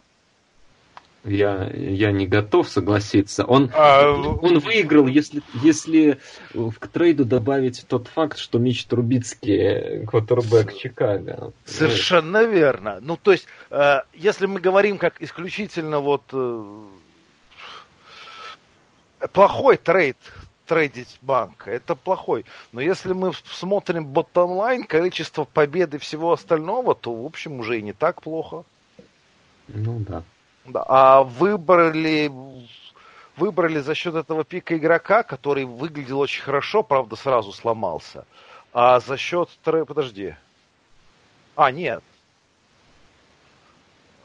[1.28, 3.46] я, я не готов согласиться.
[3.46, 4.12] Он, а...
[4.12, 6.20] он выиграл, если, если
[6.54, 11.54] к трейду добавить тот факт, что Мич Трубицкий квотербек Чикаго.
[11.66, 12.52] Совершенно ну.
[12.52, 13.00] верно.
[13.02, 16.84] Ну, то есть, э, если мы говорим как исключительно вот э,
[19.34, 20.18] плохой трейд,
[20.66, 22.46] трейдить банк, это плохой.
[22.72, 27.82] Но если мы смотрим боттом-лайн, количество побед и всего остального, то, в общем, уже и
[27.82, 28.64] не так плохо.
[29.68, 30.24] Ну да.
[30.68, 32.32] Да, а выбрали,
[33.38, 38.26] выбрали за счет этого пика игрока, который выглядел очень хорошо, правда, сразу сломался.
[38.74, 39.50] А за счет...
[39.64, 40.36] Подожди.
[41.56, 42.04] А, нет.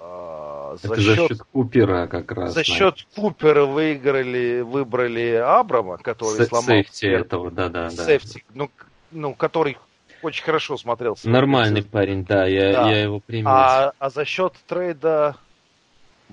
[0.01, 2.55] А, за, Это счет, за счет Купера как раз.
[2.55, 6.73] За счет Купера выиграли, выбрали Абрама, который С- сломался.
[6.73, 7.89] Сейфти этого, да-да.
[7.91, 8.69] Сейфти, ну,
[9.13, 9.79] ну, который
[10.23, 11.29] очень хорошо смотрелся.
[11.31, 12.91] Нормальный парень, да, я, да.
[12.91, 13.49] я его принял.
[13.49, 15.37] А, а за счет трейда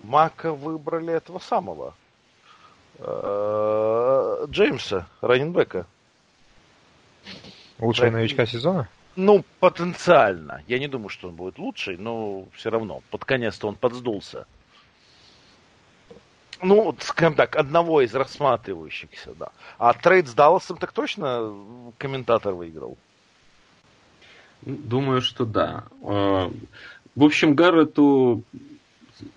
[0.03, 1.93] Мака выбрали этого самого.
[2.99, 5.85] Э, Джеймса, раненбека.
[7.79, 8.89] Лучшего новичка сезона?
[9.15, 10.63] Ну, потенциально.
[10.67, 13.01] Я не думаю, что он будет лучший, но все равно.
[13.09, 14.45] Под конец-то он подсдулся.
[16.61, 19.49] Ну, скажем так, одного из рассматривающихся, да.
[19.77, 21.53] А трейд с Далласом так точно
[21.97, 22.97] комментатор выиграл?
[24.61, 25.85] Думаю, что да.
[26.01, 26.49] Э,
[27.15, 28.43] в общем, Гаррету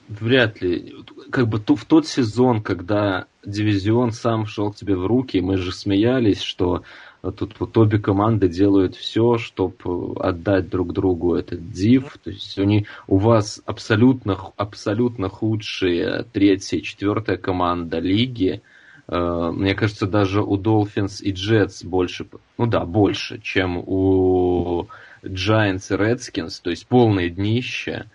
[0.08, 0.94] вряд ли.
[1.30, 6.40] Как бы в тот сезон, когда дивизион сам шел тебе в руки, мы же смеялись,
[6.40, 6.82] что
[7.30, 12.18] тут вот обе команды делают все, чтобы отдать друг другу этот див.
[12.22, 18.62] То есть они, у вас абсолютно, абсолютно худшие третья и четвертая команда лиги.
[19.06, 22.26] Э, мне кажется, даже у Dolphins и Jets больше,
[22.58, 24.88] ну да, больше, чем у
[25.22, 28.06] Giants и Redskins, то есть полное днище.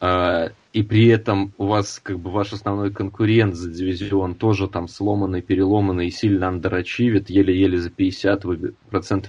[0.00, 4.88] Э, и при этом у вас как бы ваш основной конкурент за дивизион тоже там
[4.88, 8.74] сломанный, переломанный и сильно андерачивит, еле-еле за 50%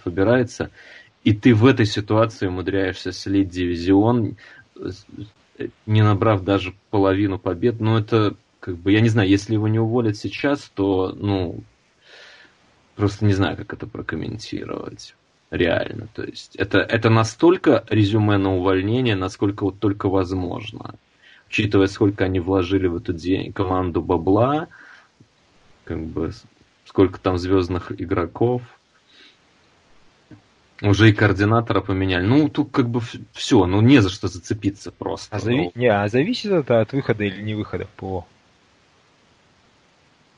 [0.05, 0.69] выбирается,
[1.24, 4.38] и ты в этой ситуации умудряешься слить дивизион,
[5.86, 9.80] не набрав даже половину побед, ну это как бы, я не знаю, если его не
[9.80, 11.63] уволят сейчас, то, ну,
[12.95, 15.15] просто не знаю, как это прокомментировать.
[15.52, 16.08] Реально.
[16.14, 20.95] То есть это, это настолько резюме на увольнение, насколько вот только возможно.
[21.49, 24.70] Учитывая, сколько они вложили в эту день, команду бабла,
[25.84, 26.32] как бы
[26.86, 28.62] сколько там звездных игроков.
[30.82, 32.26] Уже и координатора поменяли.
[32.26, 33.02] Ну, тут как бы
[33.34, 35.36] все, ну не за что зацепиться просто.
[35.36, 35.72] А, зави...
[35.76, 38.26] не, а зависит это от выхода или не выхода ПО?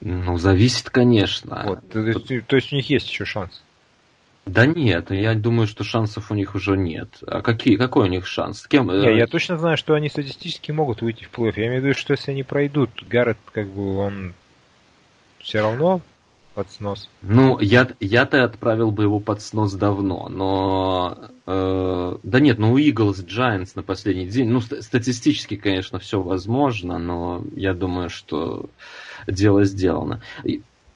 [0.02, 1.64] Ну, зависит, конечно.
[1.66, 3.64] Вот, то, есть, то есть у них есть еще шанс?
[4.46, 7.10] Да нет, я думаю, что шансов у них уже нет.
[7.26, 8.62] А какие, какой у них шанс?
[8.62, 8.88] С кем?
[8.88, 11.98] Не, я точно знаю, что они статистически могут выйти в плей Я имею в виду,
[11.98, 14.34] что если они пройдут, Гаррет, как бы, он
[15.40, 16.02] все равно
[16.54, 17.10] под снос.
[17.22, 21.18] Ну, я, я-то отправил бы его под снос давно, но...
[21.48, 27.00] Э, да нет, ну у Eagles Giants на последний день, ну, статистически, конечно, все возможно,
[27.00, 28.70] но я думаю, что
[29.26, 30.22] дело сделано.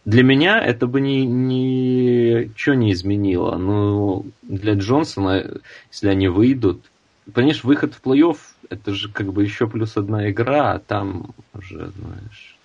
[0.07, 3.57] Для меня это бы ни, ничего не изменило.
[3.57, 5.59] Но для Джонсона,
[5.91, 6.81] если они выйдут,
[7.33, 8.37] понимаешь, выход в плей-офф,
[8.69, 12.57] это же как бы еще плюс одна игра, а там уже, знаешь,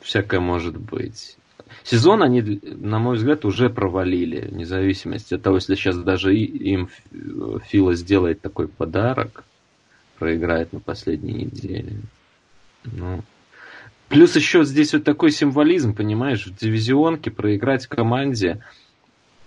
[0.00, 1.36] всякое может быть.
[1.84, 6.88] Сезон они, на мой взгляд, уже провалили, вне зависимости от того, если сейчас даже им
[7.66, 9.44] Фила сделает такой подарок,
[10.18, 12.00] проиграет на последней неделе.
[12.84, 13.22] Ну,
[14.12, 18.62] Плюс еще здесь вот такой символизм, понимаешь, в дивизионке проиграть команде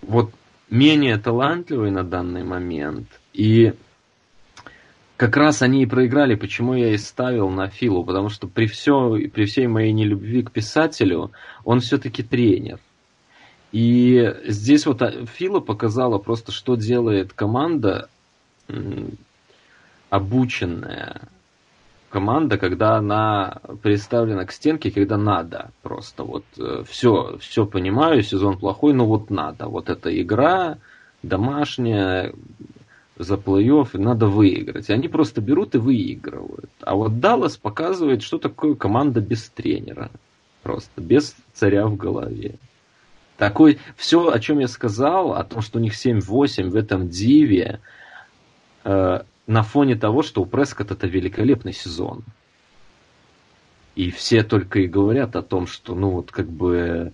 [0.01, 0.31] вот
[0.71, 3.07] менее талантливой на данный момент.
[3.31, 3.75] И
[5.17, 9.29] как раз они и проиграли, почему я и ставил на Филу, потому что при, все,
[9.31, 11.31] при всей моей нелюбви к писателю,
[11.63, 12.79] он все-таки тренер.
[13.71, 18.09] И здесь вот а, Фила показала просто, что делает команда
[20.09, 21.21] обученная,
[22.15, 25.71] команда, когда она представлена к стенке, когда надо.
[25.81, 26.45] Просто вот
[26.87, 29.67] все, э, все понимаю, сезон плохой, но вот надо.
[29.67, 30.77] Вот эта игра
[31.23, 32.33] домашняя,
[33.17, 34.87] за плей-офф, надо выиграть.
[34.87, 36.71] И они просто берут и выигрывают.
[36.79, 40.09] А вот Даллас показывает, что такое команда без тренера.
[40.63, 42.55] Просто без царя в голове.
[43.35, 47.81] Такой, все, о чем я сказал, о том, что у них 7-8 в этом диве,
[48.85, 52.23] э, на фоне того, что у Прескотт это великолепный сезон.
[53.95, 57.13] И все только и говорят о том, что, ну вот как бы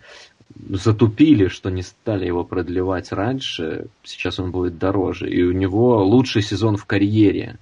[0.70, 5.30] затупили, что не стали его продлевать раньше, сейчас он будет дороже.
[5.30, 7.58] И у него лучший сезон в карьере.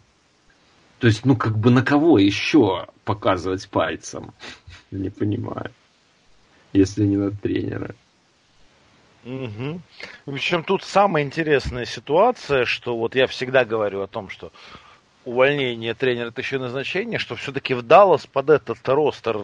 [1.00, 4.34] То есть, ну как бы на кого еще показывать пальцем?
[4.92, 5.72] Не понимаю.
[6.74, 7.96] Если не на тренера.
[9.26, 9.82] Угу.
[10.26, 14.52] Причем тут самая интересная ситуация, что вот я всегда говорю о том, что
[15.26, 19.38] увольнение тренера это еще назначение, что все-таки в Даллас под этот ростер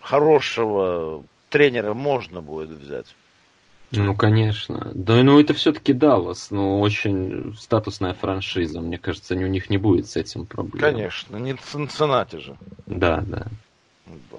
[0.00, 3.06] хорошего тренера можно будет взять.
[3.92, 4.90] Ну, конечно.
[4.94, 8.80] Да, ну это все-таки Даллас, ну, очень статусная франшиза.
[8.80, 10.80] Мне кажется, у них не будет с этим проблем.
[10.80, 12.56] Конечно, не Цинциннати же.
[12.86, 13.46] Да, да.
[14.06, 14.38] да.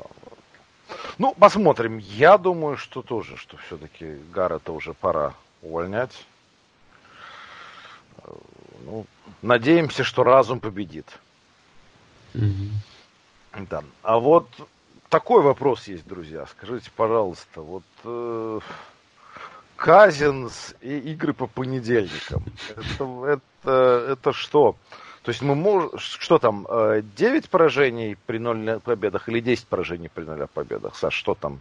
[1.18, 1.98] Ну, посмотрим.
[1.98, 6.26] Я думаю, что тоже, что все-таки Гаррета уже пора увольнять.
[8.86, 9.06] Ну,
[9.42, 11.08] надеемся, что разум победит.
[12.34, 13.66] Угу.
[13.70, 13.84] Да.
[14.04, 14.48] А вот
[15.10, 16.46] такой вопрос есть, друзья.
[16.46, 18.60] Скажите, пожалуйста, вот э,
[19.76, 22.44] Казинс и игры по понедельникам.
[22.76, 24.76] Это, это, это что?
[25.28, 25.90] То есть мы можем...
[26.00, 30.96] Что там, 9 э, поражений при 0 победах или 10 поражений при 0 победах?
[30.96, 31.60] Саш, что там?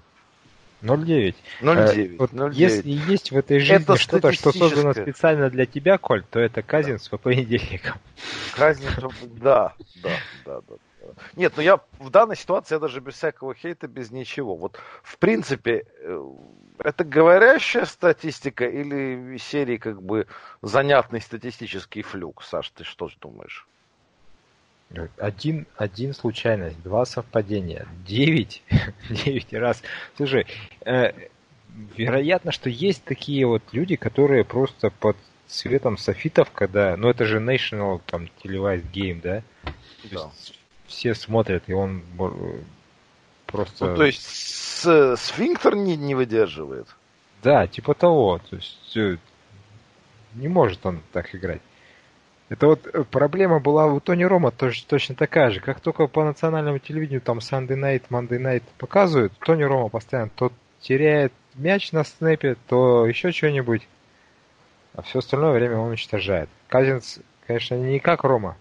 [0.83, 1.35] 0,9.
[1.63, 2.15] 0,9.
[2.15, 2.55] Э, вот 0,9.
[2.55, 7.09] Если есть в этой жизни что-то, что создано специально для тебя, Коль, то это Казинс
[7.09, 7.99] по понедельникам.
[8.55, 8.95] Казинс,
[9.35, 10.11] да, да,
[10.45, 10.77] да, да.
[11.37, 14.57] Нет, ну я в данной ситуации я даже без всякого хейта, без ничего.
[14.57, 16.33] Вот в принципе, э,
[16.79, 20.27] это говорящая статистика или серии как бы
[20.63, 22.43] занятный статистический флюк?
[22.43, 23.67] Саш, ты что думаешь?
[25.19, 28.63] Один, один случайность, два совпадения, девять,
[29.11, 29.83] девять раз.
[30.17, 30.47] Слушай,
[30.85, 31.13] э,
[31.97, 35.17] вероятно, что есть такие вот люди, которые просто под
[35.49, 39.43] цветом софитов, когда, ну это же National там Televised Game, да?
[40.11, 40.31] да.
[40.87, 42.03] Все смотрят, и он
[43.47, 43.87] просто...
[43.87, 46.89] Ну, то есть с, сфинктер не, не выдерживает?
[47.43, 48.41] Да, типа того.
[48.51, 49.17] То есть э,
[50.35, 51.61] не может он так играть.
[52.49, 55.61] Это вот э, проблема была у Тони Рома тоже точно такая же.
[55.61, 60.53] Как только по национальному телевидению там Sunday Night, Monday Night показывают, Тони Рома постоянно то
[60.81, 63.87] теряет мяч на снэпе, то еще что-нибудь.
[64.95, 66.49] А все остальное время он уничтожает.
[66.69, 68.57] Казинс, конечно, не как Рома.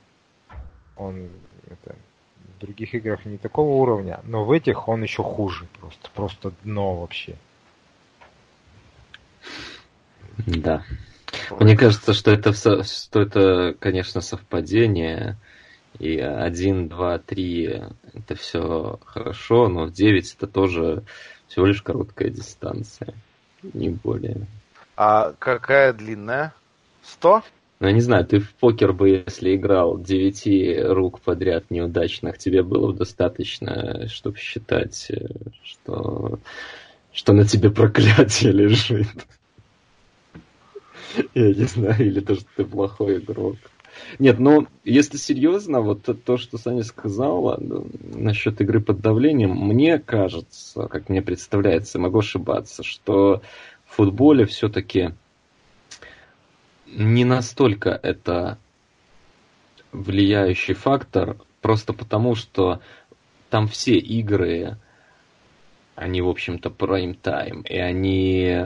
[0.96, 1.30] Он
[1.68, 1.96] это,
[2.66, 6.10] других играх не такого уровня, но в этих он еще хуже просто.
[6.14, 7.36] Просто дно вообще.
[10.38, 10.84] Да.
[11.60, 15.38] Мне кажется, что это, что это, конечно, совпадение.
[16.00, 21.04] И один, два, три это все хорошо, но в 9 это тоже
[21.48, 23.14] всего лишь короткая дистанция,
[23.74, 24.46] не более.
[24.98, 26.54] А какая длинная?
[27.04, 27.44] 100?
[27.80, 32.92] Ну, не знаю, ты в покер бы, если играл девяти рук подряд неудачных, тебе было
[32.92, 35.28] бы достаточно, чтобы считать, э,
[35.64, 36.40] что,
[37.12, 39.08] что на тебе проклятие лежит.
[41.34, 43.58] Я не знаю, или то, что ты плохой игрок.
[44.20, 49.52] Нет, ну, если серьезно, вот то, то что Саня сказала ну, насчет игры под давлением,
[49.52, 53.42] мне кажется, как мне представляется, могу ошибаться, что
[53.86, 55.14] в футболе все-таки
[56.86, 58.58] не настолько это
[59.92, 62.82] влияющий фактор, просто потому что
[63.50, 64.78] там все игры,
[65.96, 68.66] они, в общем-то, прайм-тайм, и они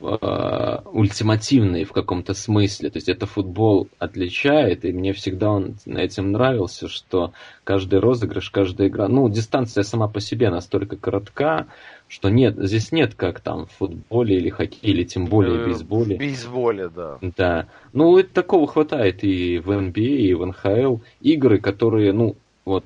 [0.00, 2.90] э, ультимативный в каком-то смысле.
[2.90, 7.32] То есть это футбол отличает, и мне всегда он этим нравился, что
[7.64, 11.66] каждый розыгрыш, каждая игра, ну, дистанция сама по себе настолько коротка,
[12.08, 15.66] что нет, здесь нет как там в футболе или хоккее, или тем более в э,
[15.66, 16.16] бейсболе.
[16.16, 17.18] В бейсболе, да.
[17.36, 17.66] Да.
[17.92, 20.98] Ну, такого хватает и в NBA, и в НХЛ.
[21.20, 22.84] Игры, которые, ну, вот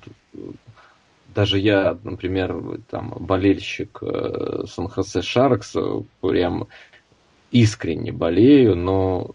[1.35, 5.75] даже я, например, там, болельщик э, Сан-Хосе Шаркс,
[6.21, 6.69] прям
[7.53, 9.31] искренне болею, но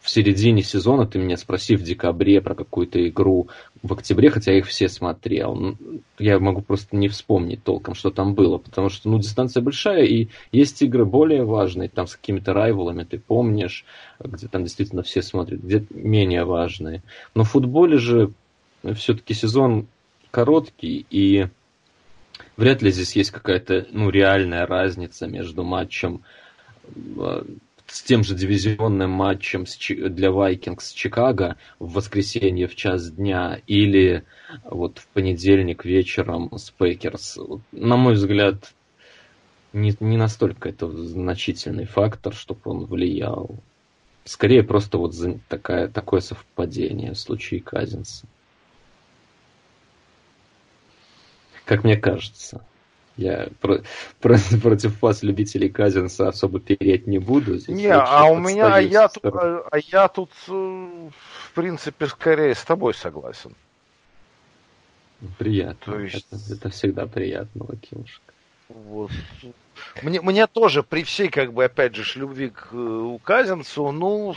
[0.00, 3.48] в середине сезона ты меня спроси в декабре про какую-то игру
[3.82, 5.76] в октябре, хотя я их все смотрел.
[6.18, 10.28] Я могу просто не вспомнить толком, что там было, потому что, ну, дистанция большая, и
[10.52, 13.84] есть игры более важные, там с какими-то райвелами, ты помнишь,
[14.20, 17.02] где там действительно все смотрят, где менее важные.
[17.34, 18.32] Но в футболе же
[18.94, 19.86] все-таки сезон
[20.30, 21.46] короткий, и
[22.56, 26.22] вряд ли здесь есть какая-то, ну, реальная разница между матчем
[27.86, 34.24] с тем же дивизионным матчем для Вайкингс Чикаго в воскресенье в час дня или
[34.64, 37.38] вот в понедельник вечером с Пейкерс.
[37.72, 38.72] На мой взгляд,
[39.72, 43.58] не, не настолько это значительный фактор, чтобы он влиял.
[44.24, 45.14] Скорее просто вот
[45.48, 48.26] такая, такое совпадение в случае Казинса.
[51.64, 52.64] Как мне кажется.
[53.16, 53.82] Я про,
[54.20, 57.58] про, против вас, любителей Казинса, особо переть не буду.
[57.58, 62.06] Здесь не, а у меня, а я, тут, а, а я тут, э, в принципе,
[62.08, 63.54] скорее с тобой согласен.
[65.38, 65.92] Приятно.
[65.92, 66.26] То есть...
[66.30, 68.34] это, это всегда приятно, Лакимушка.
[68.68, 69.12] Вот.
[70.02, 74.34] Мне, мне тоже при всей, как бы, опять же, любви к э, Казинцу, ну,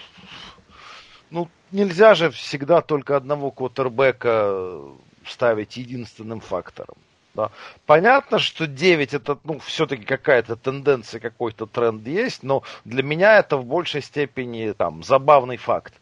[1.32, 4.82] ну, нельзя же всегда только одного квотербека
[5.26, 6.96] ставить единственным фактором.
[7.38, 7.52] Да.
[7.86, 13.58] Понятно, что 9 это, ну, все-таки какая-то тенденция, какой-то тренд есть, но для меня это
[13.58, 15.94] в большей степени там забавный факт.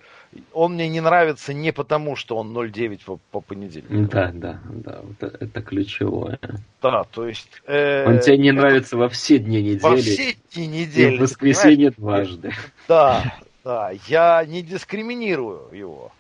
[0.54, 4.10] Он мне не нравится не потому, что он 0,9 по, по понедельнику.
[4.12, 6.40] Да, да, да, это, это ключевое.
[6.82, 7.50] Да, то есть...
[7.68, 8.58] Э, он тебе не это...
[8.58, 9.82] нравится во все дни недели.
[9.82, 11.16] Во все дни недели.
[11.16, 12.54] И в воскресенье дважды.
[12.88, 16.14] Да, да, я не дискриминирую его.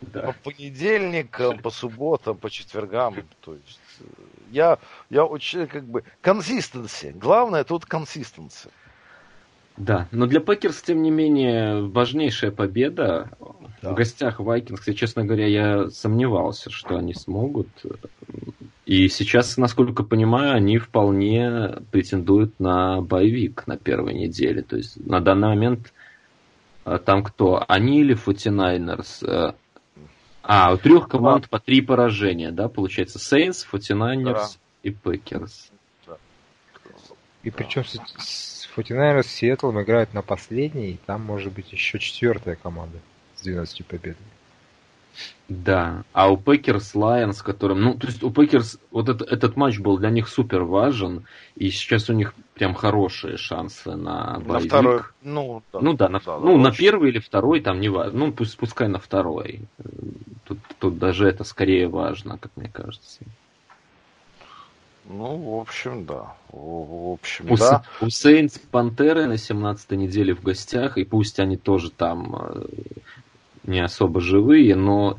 [0.00, 0.20] Да.
[0.22, 3.80] По понедельникам, по субботам, по четвергам, то есть
[4.50, 4.78] я,
[5.08, 7.12] я очень как бы консистенция.
[7.12, 8.72] Главное тут консистенция.
[9.76, 13.30] Да, но для Пекерс, тем не менее, важнейшая победа.
[13.80, 13.92] Да.
[13.92, 17.68] В гостях Вайкингс, и, честно говоря, я сомневался, что они смогут.
[18.84, 24.60] И сейчас, насколько понимаю, они вполне претендуют на bye week на первой неделе.
[24.60, 25.94] То есть на данный момент
[26.84, 27.64] а, там кто?
[27.68, 29.22] Они или Forty Niners?
[30.52, 33.20] А, у трех команд по три поражения, да, получается?
[33.20, 34.48] Saints, 49ers да.
[34.82, 34.90] и.
[36.08, 36.16] Да.
[37.44, 42.56] И причем с 49ers с Сиэтлом играют на последней, и там может быть еще четвертая
[42.56, 42.98] команда
[43.36, 44.16] с 12 победами.
[45.48, 49.80] Да, а у Пекерс Лайонс, которым, ну, то есть у Пекерс вот это, этот матч
[49.80, 51.24] был для них супер важен,
[51.56, 54.48] и сейчас у них прям хорошие шансы на bye week.
[54.48, 57.88] На второй, ну, да, ну да, на, да, ну, на первый или второй, там не
[57.88, 59.62] важно, ну, пусть, пускай на второй.
[60.44, 63.20] Тут, тут даже это скорее важно, как мне кажется.
[65.12, 66.36] Ну, в общем, да.
[66.52, 67.82] В, общем, у, да.
[68.00, 72.64] У Сейнс Пантеры на 17 неделе в гостях, и пусть они тоже там э,
[73.64, 75.18] не особо живые, но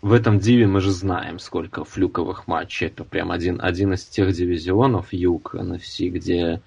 [0.00, 2.86] в этом диве мы же знаем, сколько флюковых матчей.
[2.86, 6.60] Это прям один, один из тех дивизионов, Юг, NFC, где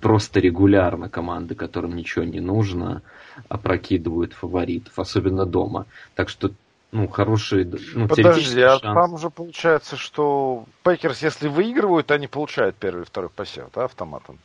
[0.00, 3.02] просто регулярно команды, которым ничего не нужно,
[3.48, 5.86] опрокидывают фаворитов, особенно дома.
[6.14, 6.50] Так что
[6.92, 8.82] ну, хороший, ну, Подожди, а шанс.
[8.82, 14.38] там же получается, что Пейкерс, если выигрывают, они получают первый и второй посев, да, автоматом?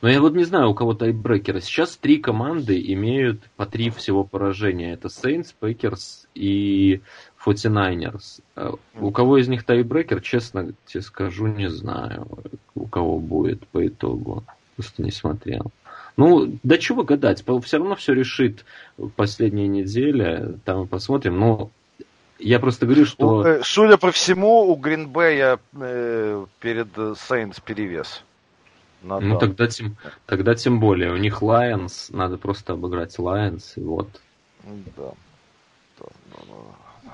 [0.00, 1.60] Но я вот не знаю, у кого тайбрекеры.
[1.60, 4.92] Сейчас три команды имеют по три всего поражения.
[4.92, 7.00] Это Saints, Packers и
[7.44, 8.40] 49ers.
[8.54, 12.28] Э, у кого из них тайбрекер, честно тебе скажу, не знаю,
[12.76, 14.44] у кого будет по итогу.
[14.76, 15.72] Просто не смотрел.
[16.16, 18.64] Ну, да чего гадать, все равно все решит
[19.16, 21.38] последняя неделя, там посмотрим.
[21.38, 21.70] Но
[22.38, 23.44] я просто говорю, что...
[23.44, 26.88] Э, судя по всему, у Гринбея э, перед
[27.18, 28.22] Сейнс перевес.
[29.02, 29.24] Надо.
[29.24, 29.96] Ну, тогда тем,
[30.26, 31.12] тогда тем более.
[31.12, 34.08] У них Lions, надо просто обыграть Lions, и вот.
[34.96, 35.12] Да.
[35.98, 36.38] Да, да,
[37.04, 37.10] да.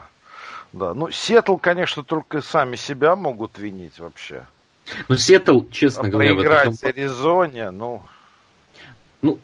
[0.73, 0.95] да.
[0.95, 4.47] Ну, Сиэтл, конечно, только сами себя могут винить вообще.
[5.09, 6.35] Ну, Сиэтл, честно а говоря...
[6.35, 6.89] Проиграть этом...
[6.89, 8.03] Аризоне, ну...
[9.23, 9.39] Ну,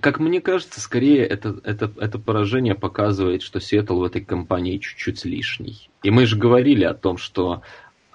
[0.00, 5.24] как мне кажется, скорее это, это, это поражение показывает, что Сиэтл в этой компании чуть-чуть
[5.24, 5.88] лишний.
[6.02, 7.62] И мы же говорили о том, что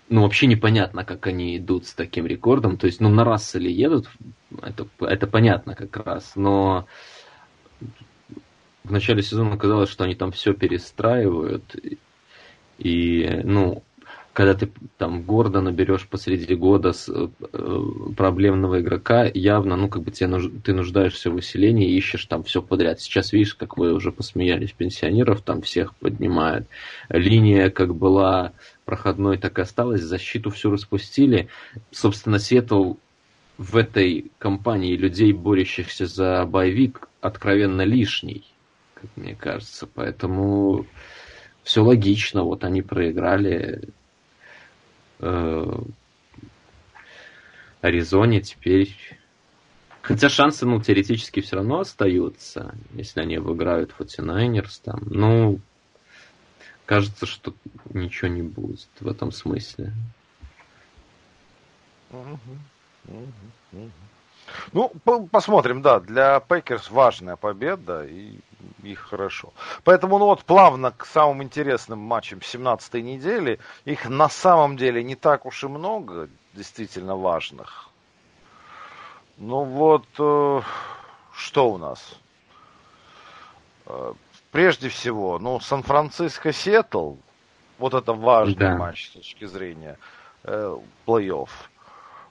[0.09, 2.77] ну, вообще непонятно, как они идут с таким рекордом.
[2.77, 4.09] То есть, ну, на Расселе едут,
[4.61, 6.87] это, это понятно как раз, но
[8.83, 11.75] в начале сезона казалось, что они там все перестраивают.
[12.77, 13.83] И, ну,
[14.37, 17.27] когда ты там гордо наберешь посреди года с, э,
[18.15, 22.61] проблемного игрока, явно, ну, как бы тебе нуж, ты нуждаешься в усилении ищешь там все
[22.61, 23.01] подряд.
[23.01, 26.67] Сейчас видишь, как вы уже посмеялись, пенсионеров там всех поднимают.
[27.09, 28.53] Линия как была
[28.87, 30.01] проходной, так и осталась.
[30.01, 31.49] Защиту всю распустили.
[31.91, 32.93] Собственно, Сиэтл
[33.57, 38.45] в этой компании людей, борющихся за боевик, откровенно лишний,
[38.93, 39.87] как мне кажется.
[39.93, 40.85] Поэтому
[41.63, 42.43] все логично.
[42.43, 43.89] Вот они проиграли
[45.19, 45.79] э,
[47.81, 48.95] Аризоне теперь...
[50.01, 55.01] Хотя шансы, ну, теоретически все равно остаются, если они выиграют 49ers там.
[55.07, 55.59] Ну,
[56.87, 57.53] кажется, что
[57.91, 59.93] ничего не будет в этом смысле.
[64.71, 64.89] Ну,
[65.31, 68.39] посмотрим, да, для Пейкерс важная победа, и
[68.81, 69.53] их хорошо.
[69.83, 73.59] Поэтому, ну вот, плавно к самым интересным матчам 17-й недели.
[73.83, 77.89] Их на самом деле не так уж и много, действительно важных.
[79.37, 80.61] Ну вот, э,
[81.33, 82.17] что у нас?
[84.57, 87.17] Прежде всего, ну, Сан-Франциско-Сиэтл,
[87.77, 88.75] вот это важный да.
[88.75, 89.99] матч с точки зрения
[90.45, 91.49] э, плей-офф.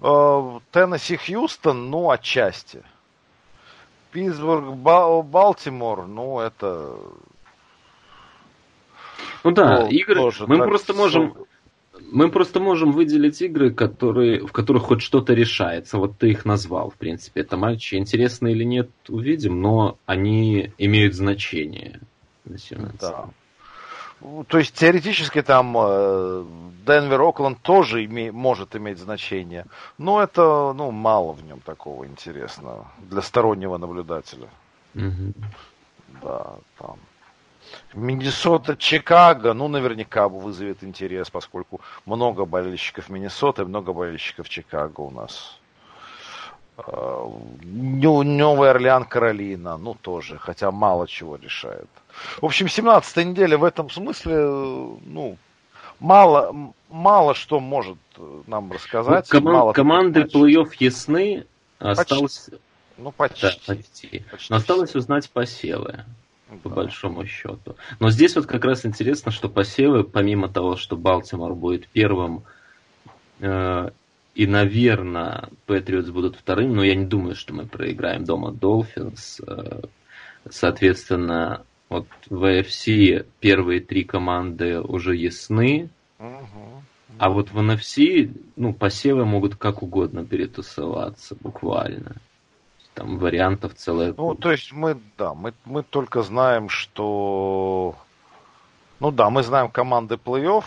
[0.00, 2.82] Э, Теннесси-Хьюстон, ну, отчасти.
[4.10, 6.98] Питтсбург, Балтимор, ну, это...
[9.44, 11.32] Ну да, ну, игры, мы просто можем...
[12.10, 15.96] Мы просто можем выделить игры, которые, в которых хоть что-то решается.
[15.96, 17.42] Вот ты их назвал, в принципе.
[17.42, 22.00] Это матчи интересные или нет, увидим, но они имеют значение.
[23.00, 23.28] Да.
[24.48, 26.44] То есть теоретически там э,
[26.86, 29.66] Денвер Окленд тоже име, может иметь значение,
[29.98, 34.48] но это ну мало в нем такого интересного для стороннего наблюдателя.
[34.94, 35.34] Угу.
[36.22, 36.98] Да, там.
[37.94, 45.58] Миннесота, Чикаго, ну, наверняка вызовет интерес, поскольку много болельщиков Миннесоты, много болельщиков Чикаго у нас.
[46.78, 47.28] Э,
[47.62, 51.88] Новый Орлеан, Каролина, ну, тоже, хотя мало чего решает.
[52.40, 55.36] В общем, 17 неделя в этом смысле, ну,
[56.00, 56.54] мало,
[56.90, 57.98] мало что может
[58.46, 59.28] нам рассказать.
[59.32, 61.46] Ну, коман- команды плей-офф ясны,
[61.78, 62.50] осталось...
[62.50, 62.62] Почти.
[62.98, 63.42] Ну, почти.
[63.42, 64.24] Да, почти.
[64.30, 64.46] почти.
[64.50, 66.04] Но осталось узнать посевы,
[66.62, 66.74] по да.
[66.74, 67.76] большому счету.
[68.00, 72.44] Но здесь вот как раз интересно, что посевы, помимо того, что Балтимор будет первым,
[73.40, 73.90] э,
[74.36, 79.40] и, наверное, Патриотс будут вторым, но я не думаю, что мы проиграем дома Долфинс.
[79.40, 79.80] Э,
[80.50, 85.88] соответственно, вот в AFC первые три команды уже ясны.
[86.18, 86.82] Угу.
[87.18, 92.16] А вот в NFC, ну, посевы могут как угодно перетусоваться, буквально.
[92.92, 97.94] Там вариантов целая Ну, то есть мы, да, мы, мы только знаем, что...
[99.00, 100.64] Ну да, мы знаем команды плей-офф,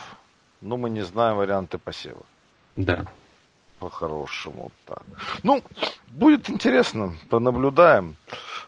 [0.62, 2.26] но мы не знаем варианты посева.
[2.76, 3.06] Да.
[3.80, 5.04] По-хорошему так.
[5.44, 5.64] Ну,
[6.10, 8.18] будет интересно, понаблюдаем.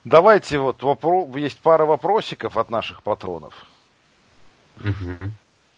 [0.06, 3.54] Давайте вот вопрос, есть пара вопросиков от наших патронов.
[4.80, 5.32] Угу.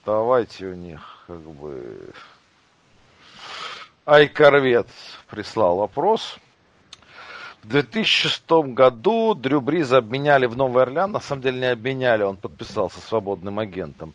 [0.06, 2.14] Давайте у них как бы...
[4.06, 4.88] Айкорвет
[5.30, 6.38] прислал вопрос.
[7.64, 8.44] В 2006
[8.74, 11.14] году Дрю Бриза обменяли в Новый Орлеан.
[11.14, 14.14] На самом деле не обменяли, он подписался свободным агентом.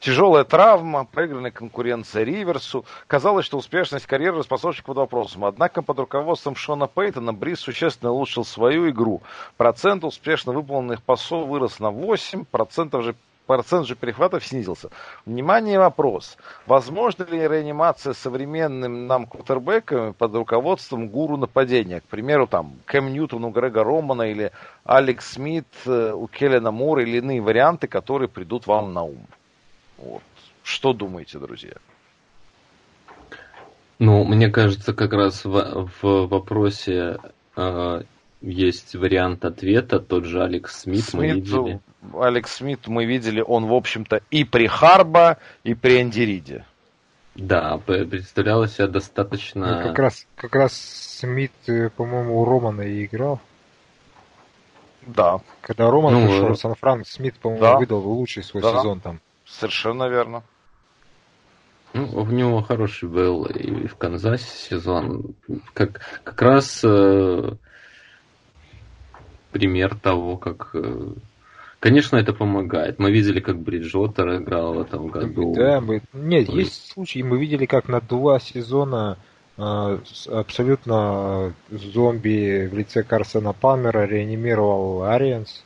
[0.00, 2.84] Тяжелая травма, проигранная конкуренция Риверсу.
[3.06, 5.46] Казалось, что успешность карьеры способствует под вопросом.
[5.46, 9.22] Однако под руководством Шона Пейтона Бриз существенно улучшил свою игру.
[9.56, 13.14] Процент успешно выполненных пасов вырос на 8, процентов же
[13.50, 14.90] процент же перехватов снизился.
[15.26, 16.36] Внимание, вопрос.
[16.66, 22.00] Возможно ли реанимация современным нам квотербеками под руководством гуру нападения?
[22.00, 24.52] К примеру, там, Кэм Ньютон у Грега Романа или
[24.84, 29.26] Алекс Смит э, у Келлена Мура или иные варианты, которые придут вам на ум.
[29.98, 30.22] Вот.
[30.62, 31.74] Что думаете, друзья?
[33.98, 37.18] Ну, мне кажется, как раз в, в вопросе
[37.56, 38.02] э,
[38.40, 41.80] есть вариант ответа, тот же Алекс Смит, Смит мы видели.
[42.14, 46.64] Алекс Смит мы видели, он, в общем-то, и при Харба, и при Энди
[47.34, 49.76] Да, представлял себя достаточно...
[49.76, 53.40] Ну, как раз, как раз Смит, э, по-моему, у Романа и играл.
[55.06, 55.40] Да.
[55.60, 57.76] Когда Роман ну, пришел в Сан-Франк, Смит, по-моему, да.
[57.76, 58.78] выдал лучший свой да.
[58.78, 59.20] сезон там.
[59.44, 60.42] Совершенно верно.
[61.92, 65.34] Ну, у него хороший был и в Канзасе сезон.
[65.74, 67.52] Как, как раз э,
[69.50, 70.70] пример того, как...
[70.74, 71.12] Э,
[71.78, 72.98] конечно, это помогает.
[72.98, 75.54] Мы видели, как Бриджотер играл в этом году.
[75.54, 76.02] Да, мы...
[76.12, 79.18] Нет, То есть случаи, мы видели, как на два сезона
[79.56, 79.98] э,
[80.30, 85.64] абсолютно зомби в лице Карсона Палмера реанимировал Ариенс.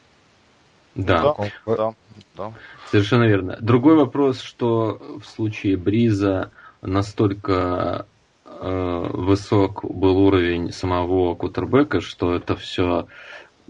[0.95, 1.35] Да,
[1.67, 1.95] да, да,
[2.37, 2.53] да.
[2.91, 3.57] Совершенно верно.
[3.61, 6.51] Другой вопрос, что в случае Бриза
[6.83, 8.07] настолько
[8.45, 13.09] э, высок был уровень самого Кутербека, что это все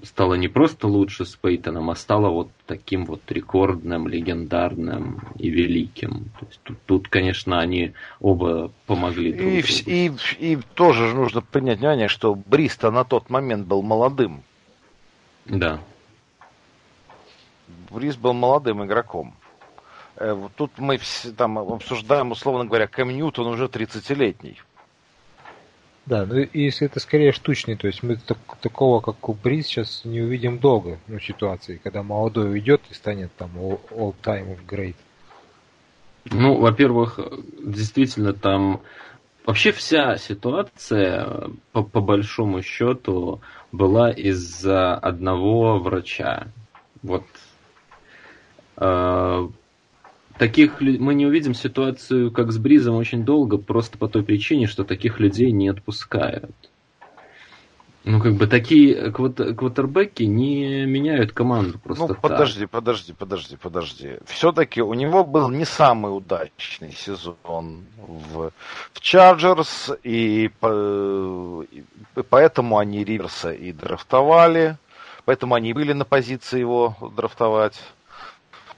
[0.02, 6.30] стало не просто лучше с Пейтоном, а стало вот таким вот рекордным, легендарным и великим.
[6.40, 9.82] То есть тут, тут конечно, они оба помогли друг и, другу.
[9.86, 14.42] И, и тоже нужно принять внимание, что Бриста на тот момент был молодым.
[15.46, 15.80] Да.
[17.90, 19.34] Брис был молодым игроком.
[20.16, 20.98] Э, тут мы
[21.36, 24.60] там обсуждаем, условно говоря, Кэм Ньютон уже 30-летний.
[26.06, 30.02] Да, ну если это скорее штучный, то есть мы так, такого, как у Бриз, сейчас
[30.04, 34.96] не увидим долго, ну, ситуации, когда молодой уйдет и станет там all time of great.
[36.26, 37.18] Ну, во-первых,
[37.62, 38.82] действительно там
[39.46, 43.40] вообще вся ситуация, по, по большому счету,
[43.72, 46.48] была из-за одного врача.
[47.02, 47.24] Вот
[48.76, 49.48] э,
[50.38, 54.84] таких мы не увидим ситуацию, как с Бризом, очень долго, просто по той причине, что
[54.84, 56.54] таких людей не отпускают.
[58.04, 62.70] Ну, как бы такие квот- квотербеки не меняют команду просто Ну, подожди, так.
[62.70, 64.18] подожди, подожди, подожди.
[64.26, 68.52] Все-таки у него был не самый удачный сезон в,
[68.92, 71.82] в Чарджерс, и, по, и
[72.28, 74.76] поэтому они Риверса и драфтовали,
[75.24, 77.80] поэтому они были на позиции его драфтовать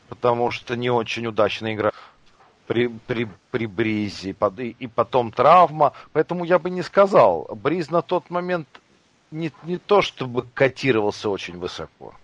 [0.09, 1.93] потому что не очень удачная игра
[2.67, 5.93] при, при, при Бризе, и, и потом травма.
[6.13, 7.49] Поэтому я бы не сказал.
[7.55, 8.69] Бриз на тот момент
[9.31, 12.15] не, не то чтобы котировался очень высоко.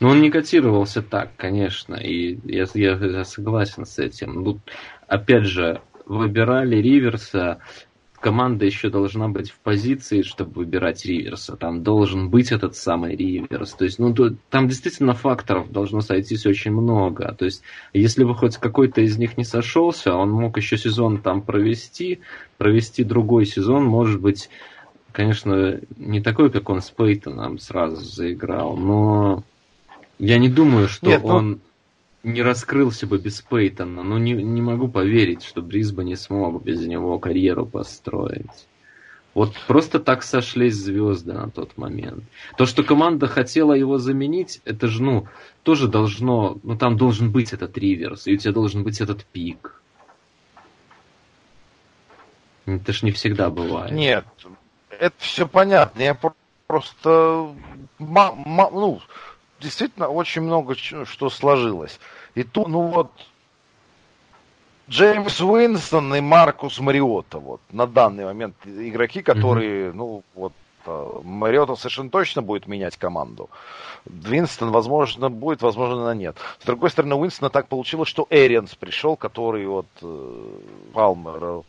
[0.00, 4.42] Ну, он не котировался так, конечно, и я, я, я согласен с этим.
[4.42, 4.60] Ну,
[5.06, 7.58] опять же, выбирали Риверса
[8.16, 11.56] команда еще должна быть в позиции, чтобы выбирать риверса.
[11.56, 13.72] Там должен быть этот самый риверс.
[13.72, 17.34] То есть, ну, то, там действительно факторов должно сойтись очень много.
[17.34, 17.62] То есть,
[17.92, 22.20] если бы хоть какой-то из них не сошелся, он мог еще сезон там провести,
[22.58, 24.50] провести другой сезон, может быть,
[25.12, 29.44] конечно, не такой, как он с Пейтоном сразу заиграл, но
[30.18, 31.50] я не думаю, что Нет, он...
[31.50, 31.60] Ну
[32.26, 34.02] не раскрылся бы без Пейтона.
[34.02, 38.66] но не, не могу поверить, что Брисба не смог без него карьеру построить.
[39.32, 42.24] Вот просто так сошлись звезды на тот момент.
[42.56, 45.28] То, что команда хотела его заменить, это же, ну,
[45.62, 49.80] тоже должно, ну, там должен быть этот риверс, и у тебя должен быть этот пик.
[52.64, 53.92] Это ж не всегда бывает.
[53.92, 54.24] Нет,
[54.90, 56.02] это все понятно.
[56.02, 56.18] Я
[56.66, 57.54] просто,
[57.98, 59.00] ну,
[59.60, 61.98] действительно очень много что сложилось.
[62.34, 63.10] И тут, ну вот,
[64.88, 69.94] Джеймс Уинстон и Маркус Мариота, вот, на данный момент игроки, которые, mm-hmm.
[69.94, 70.52] ну, вот,
[70.86, 73.50] а, Мариота совершенно точно будет менять команду.
[74.04, 76.36] Винстон, возможно, будет, возможно, нет.
[76.60, 80.58] С другой стороны, Уинстона так получилось, что Эрианс пришел, который вот э,
[80.92, 81.64] Палмера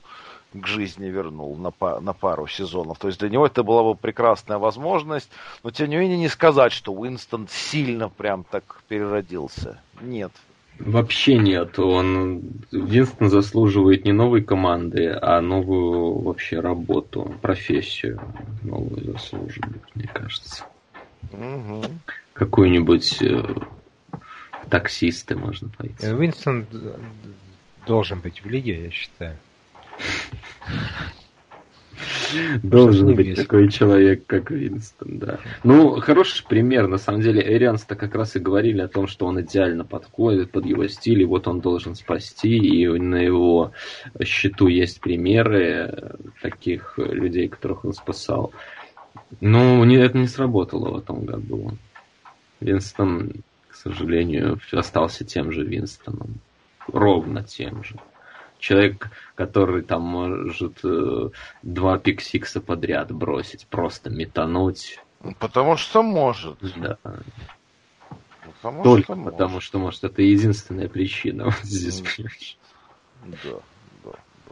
[0.61, 2.99] к жизни вернул на, на пару сезонов.
[2.99, 5.29] То есть для него это была бы прекрасная возможность,
[5.63, 9.79] но тем не менее не сказать, что Уинстон сильно прям так переродился.
[10.01, 10.31] Нет,
[10.79, 11.79] Вообще нет.
[11.79, 18.21] Он Винстон заслуживает не новой команды, а новую вообще работу, профессию
[18.63, 20.65] новую заслуживает, мне кажется.
[21.31, 21.83] Угу.
[22.33, 23.43] Какой-нибудь э,
[24.69, 26.05] таксисты можно пойти.
[26.05, 26.67] Винстон
[27.87, 29.37] должен быть в лиге, я считаю.
[32.61, 35.39] Должен быть такой человек, как Винстон, да.
[35.63, 36.87] Ну, хороший пример.
[36.87, 40.65] На самом деле, Эрианс-то как раз и говорили о том, что он идеально подходит под
[40.65, 43.71] его стиль, и вот он должен спасти, и на его
[44.23, 48.51] счету есть примеры таких людей, которых он спасал.
[49.39, 51.77] Но это не сработало в этом году.
[52.59, 53.31] Винстон,
[53.69, 56.35] к сожалению, остался тем же Винстоном.
[56.87, 57.95] Ровно тем же.
[58.59, 61.29] Человек, который там может э,
[61.61, 64.99] два пиксикса подряд бросить, просто метануть.
[65.39, 66.57] Потому что может.
[66.75, 66.97] Да.
[68.43, 69.67] Потому Только что потому может.
[69.67, 70.03] что может.
[70.03, 72.01] Это единственная причина вот здесь,
[73.43, 73.59] Да,
[74.03, 74.11] да,
[74.45, 74.51] да.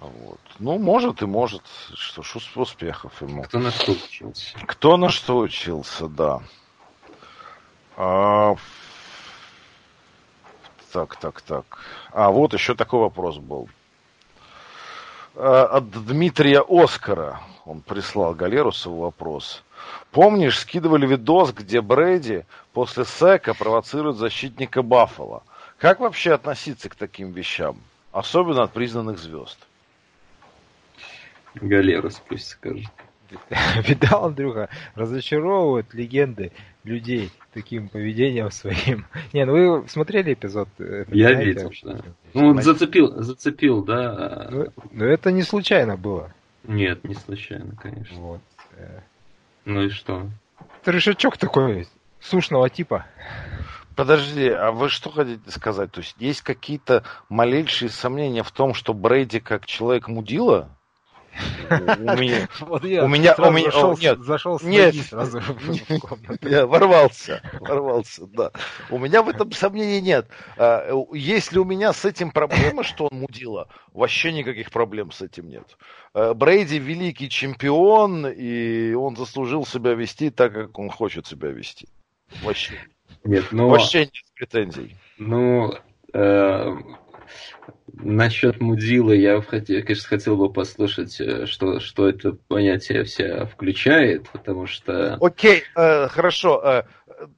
[0.00, 0.40] Вот.
[0.58, 1.62] Ну, может и может.
[1.94, 3.42] Что ж, успехов ему.
[3.44, 4.58] Кто на что учился?
[4.66, 6.42] Кто на что учился, да.
[7.96, 8.54] А,
[10.92, 11.64] так, так, так.
[12.10, 13.68] А, вот еще такой вопрос был.
[15.34, 17.40] А, от Дмитрия Оскара.
[17.64, 19.62] Он прислал Галерусу вопрос.
[20.10, 25.42] Помнишь, скидывали видос, где Брэди после сека провоцирует защитника Баффала?
[25.78, 27.78] Как вообще относиться к таким вещам?
[28.10, 29.58] Особенно от признанных звезд.
[31.54, 32.90] Галерус пусть скажет.
[33.86, 36.52] Видал, Андрюха, разочаровывают легенды
[36.84, 39.06] людей таким поведением своим.
[39.32, 40.68] Не, ну вы смотрели эпизод?
[40.78, 42.00] Э, Я видел, да.
[42.34, 44.48] Ну, он зацепил, зацепил, да.
[44.50, 46.32] Ну, но это не случайно было.
[46.64, 48.20] Нет, не случайно, конечно.
[48.20, 48.40] Вот.
[48.76, 49.00] Э.
[49.64, 50.28] Ну и что?
[50.80, 51.86] Это решачок такой,
[52.20, 53.06] сушного типа.
[53.94, 55.92] Подожди, а вы что хотите сказать?
[55.92, 60.70] То есть есть какие-то малейшие сомнения в том, что Брейди как человек мудила?
[61.70, 61.74] У
[62.20, 66.48] меня, вот я у меня, у меня, зашел, нет, зашел с нет, сразу в комнату.
[66.48, 68.50] Я ворвался, ворвался, да.
[68.90, 70.28] У меня в этом сомнений нет.
[70.58, 73.68] А, есть ли у меня с этим проблемы, что он мудила?
[73.92, 75.78] Вообще никаких проблем с этим нет.
[76.12, 81.88] А, Брейди великий чемпион, и он заслужил себя вести так, как он хочет себя вести.
[82.42, 82.74] Вообще.
[83.24, 83.68] Нет, но...
[83.68, 84.96] Вообще нет претензий.
[85.18, 85.72] Ну,
[86.12, 86.76] э,
[87.94, 94.66] Насчет мудила я, конечно, хотел бы послушать, э, что, что это понятие все включает, потому
[94.66, 95.14] что...
[95.20, 96.60] Окей, э, хорошо.
[96.64, 96.82] Э,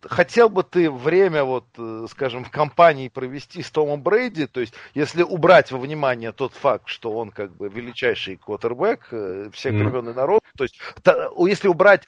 [0.02, 4.74] хотел бы ты время, вот, э, скажем, в компании провести с Томом Брейди, то есть,
[4.94, 9.06] если убрать во внимание тот факт, что он как бы величайший квотербек,
[9.52, 12.04] всех времен и народ, то есть, та, если убрать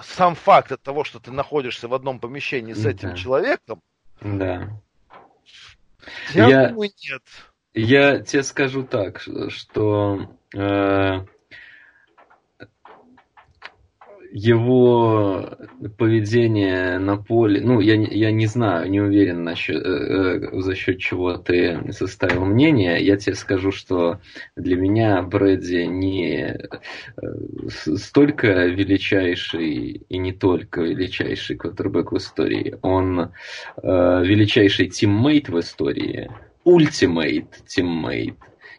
[0.00, 3.16] сам факт от того, что ты находишься в одном помещении с этим да.
[3.16, 3.80] человеком,
[4.20, 4.68] да.
[6.34, 7.22] Я, я думаю, нет.
[7.74, 11.26] Я тебе скажу так, что э,
[14.36, 15.56] его
[15.96, 20.98] поведение на поле, ну, я, я не знаю, не уверен насчет, э, э, за счет
[20.98, 23.02] чего ты составил мнение.
[23.02, 24.20] Я тебе скажу, что
[24.54, 26.66] для меня Брэди не э,
[27.68, 32.76] столько величайший и не только величайший квотербек в истории.
[32.82, 33.28] Он э,
[33.82, 36.30] величайший teammate в истории,
[36.62, 38.36] ultimate teammate.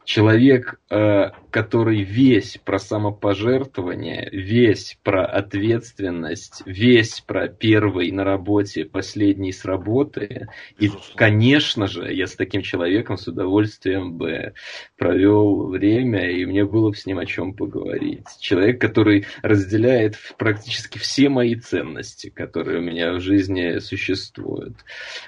[0.08, 9.52] Человек, э, который весь про самопожертвование, весь про ответственность, весь про первый на работе, последний
[9.52, 10.48] с работы.
[10.80, 14.54] И, конечно же, я с таким человеком с удовольствием бы
[14.98, 18.28] провел время, и мне было бы с ним о чем поговорить.
[18.40, 24.78] Человек, который разделяет практически все мои ценности, которые у меня в жизни существуют.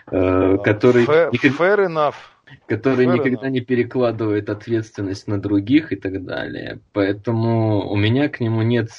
[0.09, 1.03] Э, который...
[1.03, 2.15] Fair, fair enough
[2.67, 3.51] который Fair никогда enough.
[3.51, 6.79] не перекладывает ответственность на других и так далее.
[6.93, 8.89] Поэтому у меня к нему нет...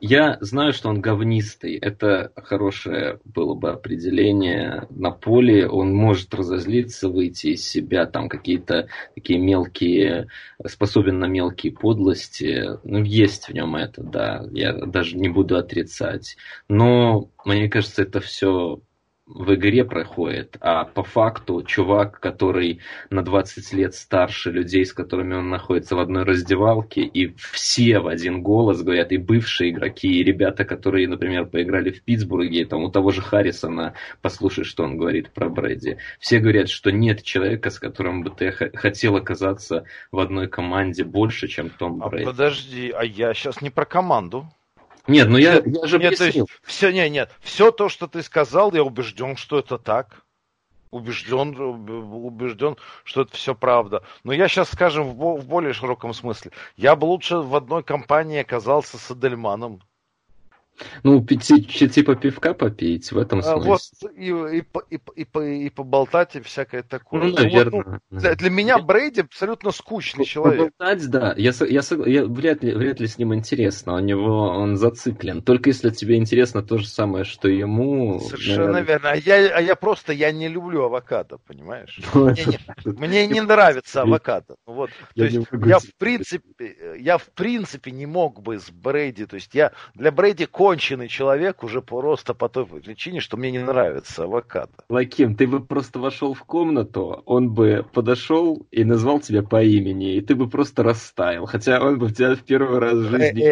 [0.00, 1.76] Я знаю, что он говнистый.
[1.76, 4.86] Это хорошее было бы определение.
[4.90, 10.28] На поле он может разозлиться, выйти из себя, там какие-то такие мелкие...
[10.66, 12.64] способен на мелкие подлости.
[12.84, 14.44] Ну, есть в нем это, да.
[14.52, 16.36] Я даже не буду отрицать.
[16.68, 18.80] Но мне кажется, это все
[19.26, 22.80] в игре проходит, а по факту чувак, который
[23.10, 28.06] на 20 лет старше людей, с которыми он находится в одной раздевалке, и все в
[28.06, 32.90] один голос говорят, и бывшие игроки, и ребята, которые, например, поиграли в Питтсбурге, там у
[32.90, 37.80] того же Харрисона, послушай, что он говорит про Брэди, все говорят, что нет человека, с
[37.80, 42.26] которым бы ты хотел оказаться в одной команде больше, чем Том а Брэди.
[42.26, 44.46] Подожди, а я сейчас не про команду.
[45.06, 46.18] Нет, ну я, я же нет.
[46.18, 50.24] Есть, все, нет, нет, все то, что ты сказал, я убежден, что это так.
[50.90, 54.02] Убежден, убежден, что это все правда.
[54.24, 56.52] Но я сейчас, скажем, в, в более широком смысле.
[56.76, 59.82] Я бы лучше в одной компании оказался с Эдельманом.
[61.02, 63.62] Ну, типа пивка попить, в этом смысле.
[63.62, 63.80] А, вот,
[64.16, 67.22] и, и, и, и, и поболтать, и всякое такое.
[67.22, 67.82] Ну, наверное.
[67.82, 70.72] Вот, ну, для, для меня Брейди абсолютно скучный человек.
[70.76, 71.34] Поболтать, да.
[71.36, 73.94] Я, я, я, вряд, ли, вряд ли с ним интересно.
[73.94, 75.42] У него он зациклен.
[75.42, 78.20] Только если тебе интересно то же самое, что ему...
[78.20, 78.82] Совершенно наверное...
[78.82, 79.10] верно.
[79.10, 82.00] А я, а я просто, я не люблю авокадо, понимаешь?
[82.16, 84.56] Ну, мне не, мне не нравится авокадо.
[84.66, 84.90] Вот.
[85.14, 89.54] То есть я в принципе, я в принципе не мог бы с Брейди, то есть
[89.54, 94.72] я для Брейди конченый человек уже просто по той причине, что мне не нравится авокадо.
[94.88, 100.16] Лаким, ты бы просто вошел в комнату, он бы подошел и назвал тебя по имени,
[100.16, 103.42] и ты бы просто растаял, хотя он бы тебя в первый раз в жизни...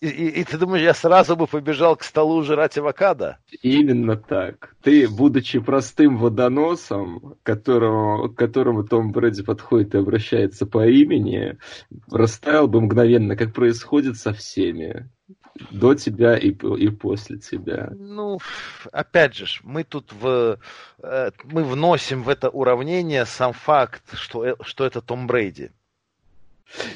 [0.00, 3.38] И, ты думаешь, я сразу бы побежал к столу жрать авокадо?
[3.60, 4.76] Именно так.
[4.84, 11.58] Ты, будучи простым водоносом, которому, к которому Том Брэди подходит и обращается по имени,
[12.08, 15.08] растаял бы мгновенно, как происходит со всеми
[15.70, 17.90] до тебя и, и после тебя.
[17.96, 18.38] Ну,
[18.92, 20.58] опять же, мы тут в,
[21.02, 25.70] э, мы вносим в это уравнение сам факт, что, э, что это Том Брейди.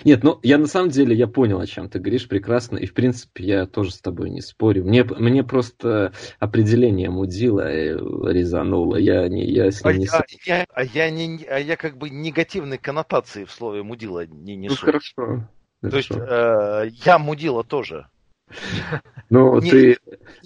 [0.04, 2.92] Нет, ну я на самом деле я понял, о чем ты говоришь прекрасно, и в
[2.92, 4.84] принципе я тоже с тобой не спорю.
[4.84, 7.96] Мне, мне просто определение мудила э,
[8.30, 8.96] резануло.
[8.96, 11.96] Я, не, я с ним а, не а, я, а, я не, а я как
[11.96, 14.76] бы негативной коннотации в слове мудила не несу.
[14.78, 15.48] Ну хорошо.
[15.80, 18.06] То есть э, я мудила тоже.
[19.30, 19.98] Ну, ты,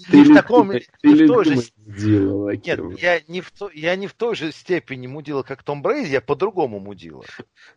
[0.09, 1.55] ты, в таком, ты не в той же
[1.85, 5.81] мудила, Нет, я не, в то, я не в той же степени мудила, как Том
[5.81, 7.25] Брейзи, я по-другому мудила.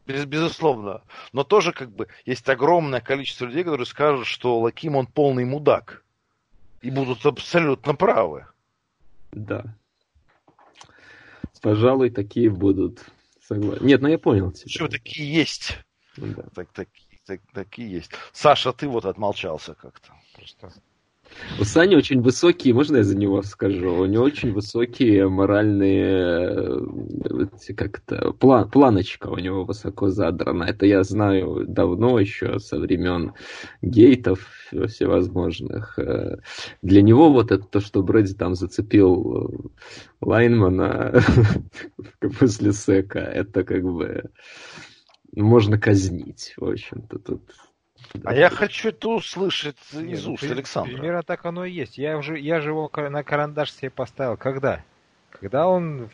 [0.06, 1.02] Без, безусловно.
[1.32, 6.04] Но тоже как бы есть огромное количество людей, которые скажут, что Лаким он полный мудак.
[6.82, 8.46] И будут абсолютно правы.
[9.32, 9.64] Да.
[11.60, 13.04] Пожалуй, такие будут.
[13.46, 13.84] Согласен.
[13.84, 14.70] Нет, ну я понял тебя.
[14.70, 15.78] Что такие есть.
[16.16, 16.44] Да.
[16.54, 18.10] Так, такие так, такие есть.
[18.32, 20.12] Саша, ты вот отмолчался как-то.
[20.34, 20.72] Просто.
[21.60, 23.94] У Сани очень высокие, можно я за него скажу?
[23.94, 26.80] У него очень высокие моральные,
[27.76, 30.64] как-то, план, планочка у него высоко задрана.
[30.64, 33.34] Это я знаю давно еще, со времен
[33.80, 34.40] гейтов
[34.88, 36.00] всевозможных.
[36.82, 39.70] Для него вот это то, что Брэди там зацепил
[40.20, 41.22] Лайнмана
[42.40, 44.30] после Сека, это как бы
[45.34, 47.42] можно казнить, в общем-то, тут.
[48.24, 50.92] А я хочу это услышать из ну, уст Александра.
[50.92, 51.98] Примерно так оно и есть.
[51.98, 54.36] Я, уже, я же его на карандаш себе поставил.
[54.36, 54.82] Когда?
[55.30, 56.08] Когда он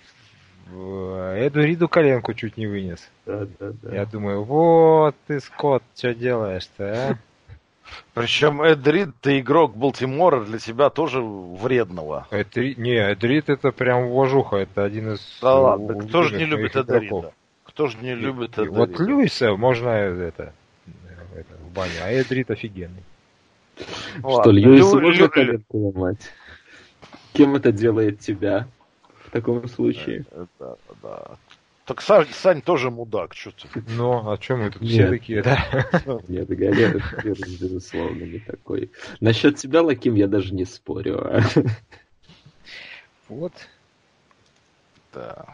[0.69, 3.09] Эду Риду коленку чуть не вынес.
[3.25, 3.95] Да, да, да.
[3.95, 7.19] Я думаю, вот ты, Скотт, что делаешь-то, а?
[8.15, 12.27] Причем Эдрид, ты игрок Балтимора, для тебя тоже вредного.
[12.33, 15.39] Эдрид, не, Эдрид это прям вожуха, это один из...
[15.41, 17.33] Да ладно, кто же не любит Эдрида?
[17.77, 18.71] Кто же не любит это?
[18.71, 20.55] Вот Льюиса можно это,
[21.35, 23.03] это в баню, а Эдрит офигенный.
[24.17, 26.33] Что, Льюису можно коленку ломать?
[27.35, 28.67] Кем это делает тебя
[29.27, 30.25] в таком случае?
[30.31, 31.37] Э, да, да.
[31.85, 33.85] Так Сань, Сань тоже мудак, что ты.
[33.89, 34.93] Ну, а чем мы тут Нет.
[34.93, 35.59] все такие, да?
[36.29, 38.91] Нет, Галер, безусловно, не такой.
[39.21, 41.43] Насчет тебя, Лаким, я даже не спорю.
[43.29, 43.53] Вот.
[45.13, 45.47] Да.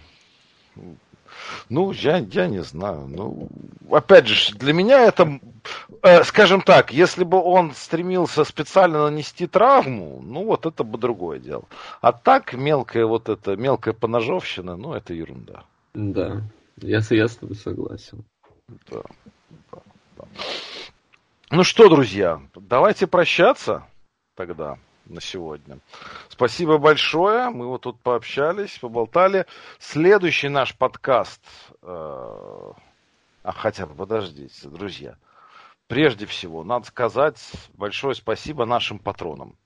[1.68, 3.06] Ну, я, я не знаю.
[3.08, 3.48] Ну,
[3.90, 5.40] опять же, для меня это,
[6.02, 11.38] э, скажем так, если бы он стремился специально нанести травму, ну, вот это бы другое
[11.38, 11.64] дело.
[12.00, 15.64] А так, мелкая вот эта, мелкая поножовщина, ну, это ерунда.
[15.94, 16.42] Да,
[16.78, 18.24] я, я с тобой согласен.
[18.90, 19.02] Да,
[19.72, 19.78] да,
[20.16, 20.24] да.
[21.50, 23.84] Ну что, друзья, давайте прощаться
[24.36, 24.78] тогда
[25.12, 25.78] на сегодня.
[26.28, 27.50] Спасибо большое.
[27.50, 29.46] Мы вот тут пообщались, поболтали.
[29.78, 31.42] Следующий наш подкаст...
[31.82, 32.72] Э,
[33.44, 35.16] а хотя бы подождите, друзья.
[35.88, 37.38] Прежде всего, надо сказать
[37.74, 39.56] большое спасибо нашим патронам.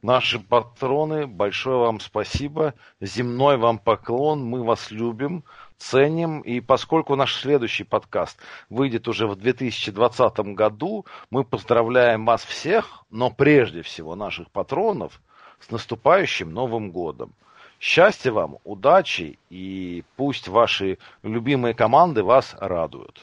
[0.00, 2.74] Наши патроны, большое вам спасибо.
[3.00, 4.44] Земной вам поклон.
[4.44, 5.44] Мы вас любим
[5.78, 6.40] ценим.
[6.40, 8.38] И поскольку наш следующий подкаст
[8.70, 15.20] выйдет уже в 2020 году, мы поздравляем вас всех, но прежде всего наших патронов,
[15.60, 17.32] с наступающим Новым годом.
[17.78, 23.20] Счастья вам, удачи и пусть ваши любимые команды вас радуют.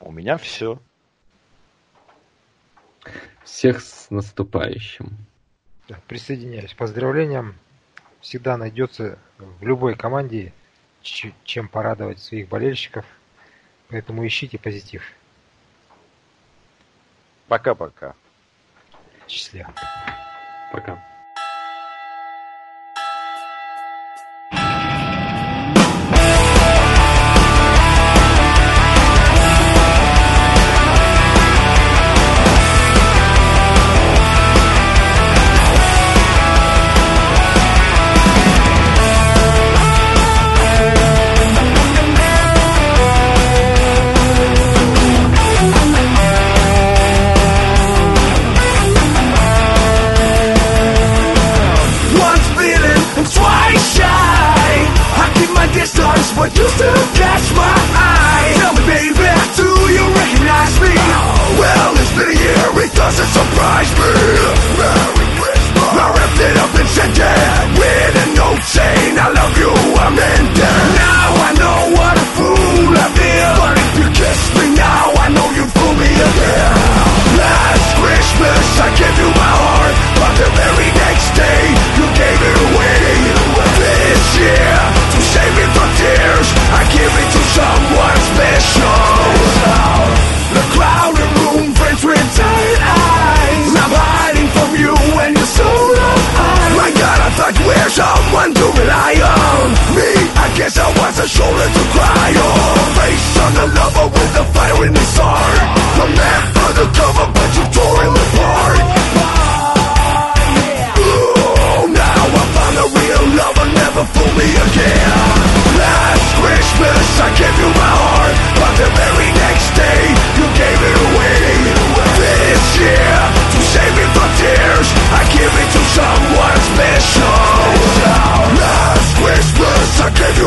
[0.00, 0.78] У меня все.
[3.44, 5.10] Всех с наступающим.
[6.08, 6.74] Присоединяюсь.
[6.74, 7.54] Поздравлениям
[8.20, 10.52] всегда найдется в любой команде
[11.02, 13.04] чем порадовать своих болельщиков.
[13.88, 15.02] Поэтому ищите позитив.
[17.48, 18.14] Пока-пока.
[19.28, 19.72] Счастливо.
[20.72, 21.11] Пока.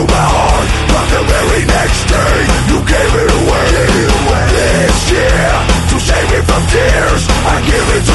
[0.07, 2.37] my heart But the very next day
[2.71, 4.45] You gave it away, gave it away.
[4.55, 5.51] This year
[5.91, 8.14] To save me from tears I give it to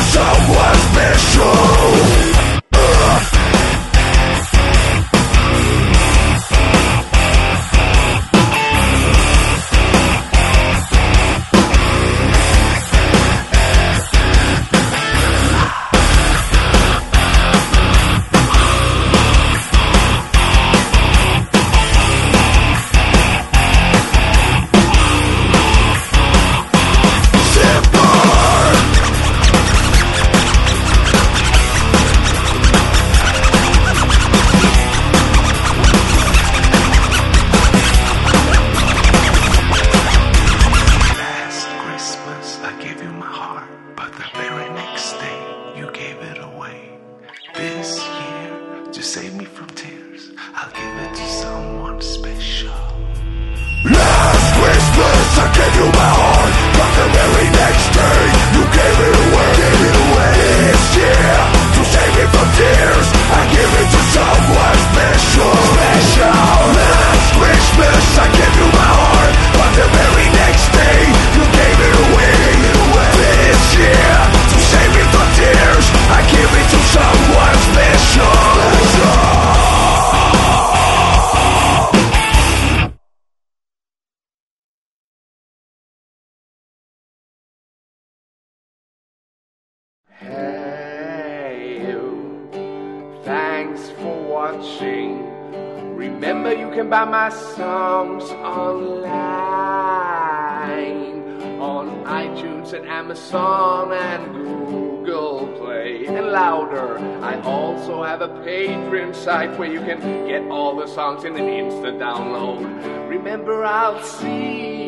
[109.61, 112.65] where you can get all the songs in an instant download.
[113.11, 114.80] Remember, I'll see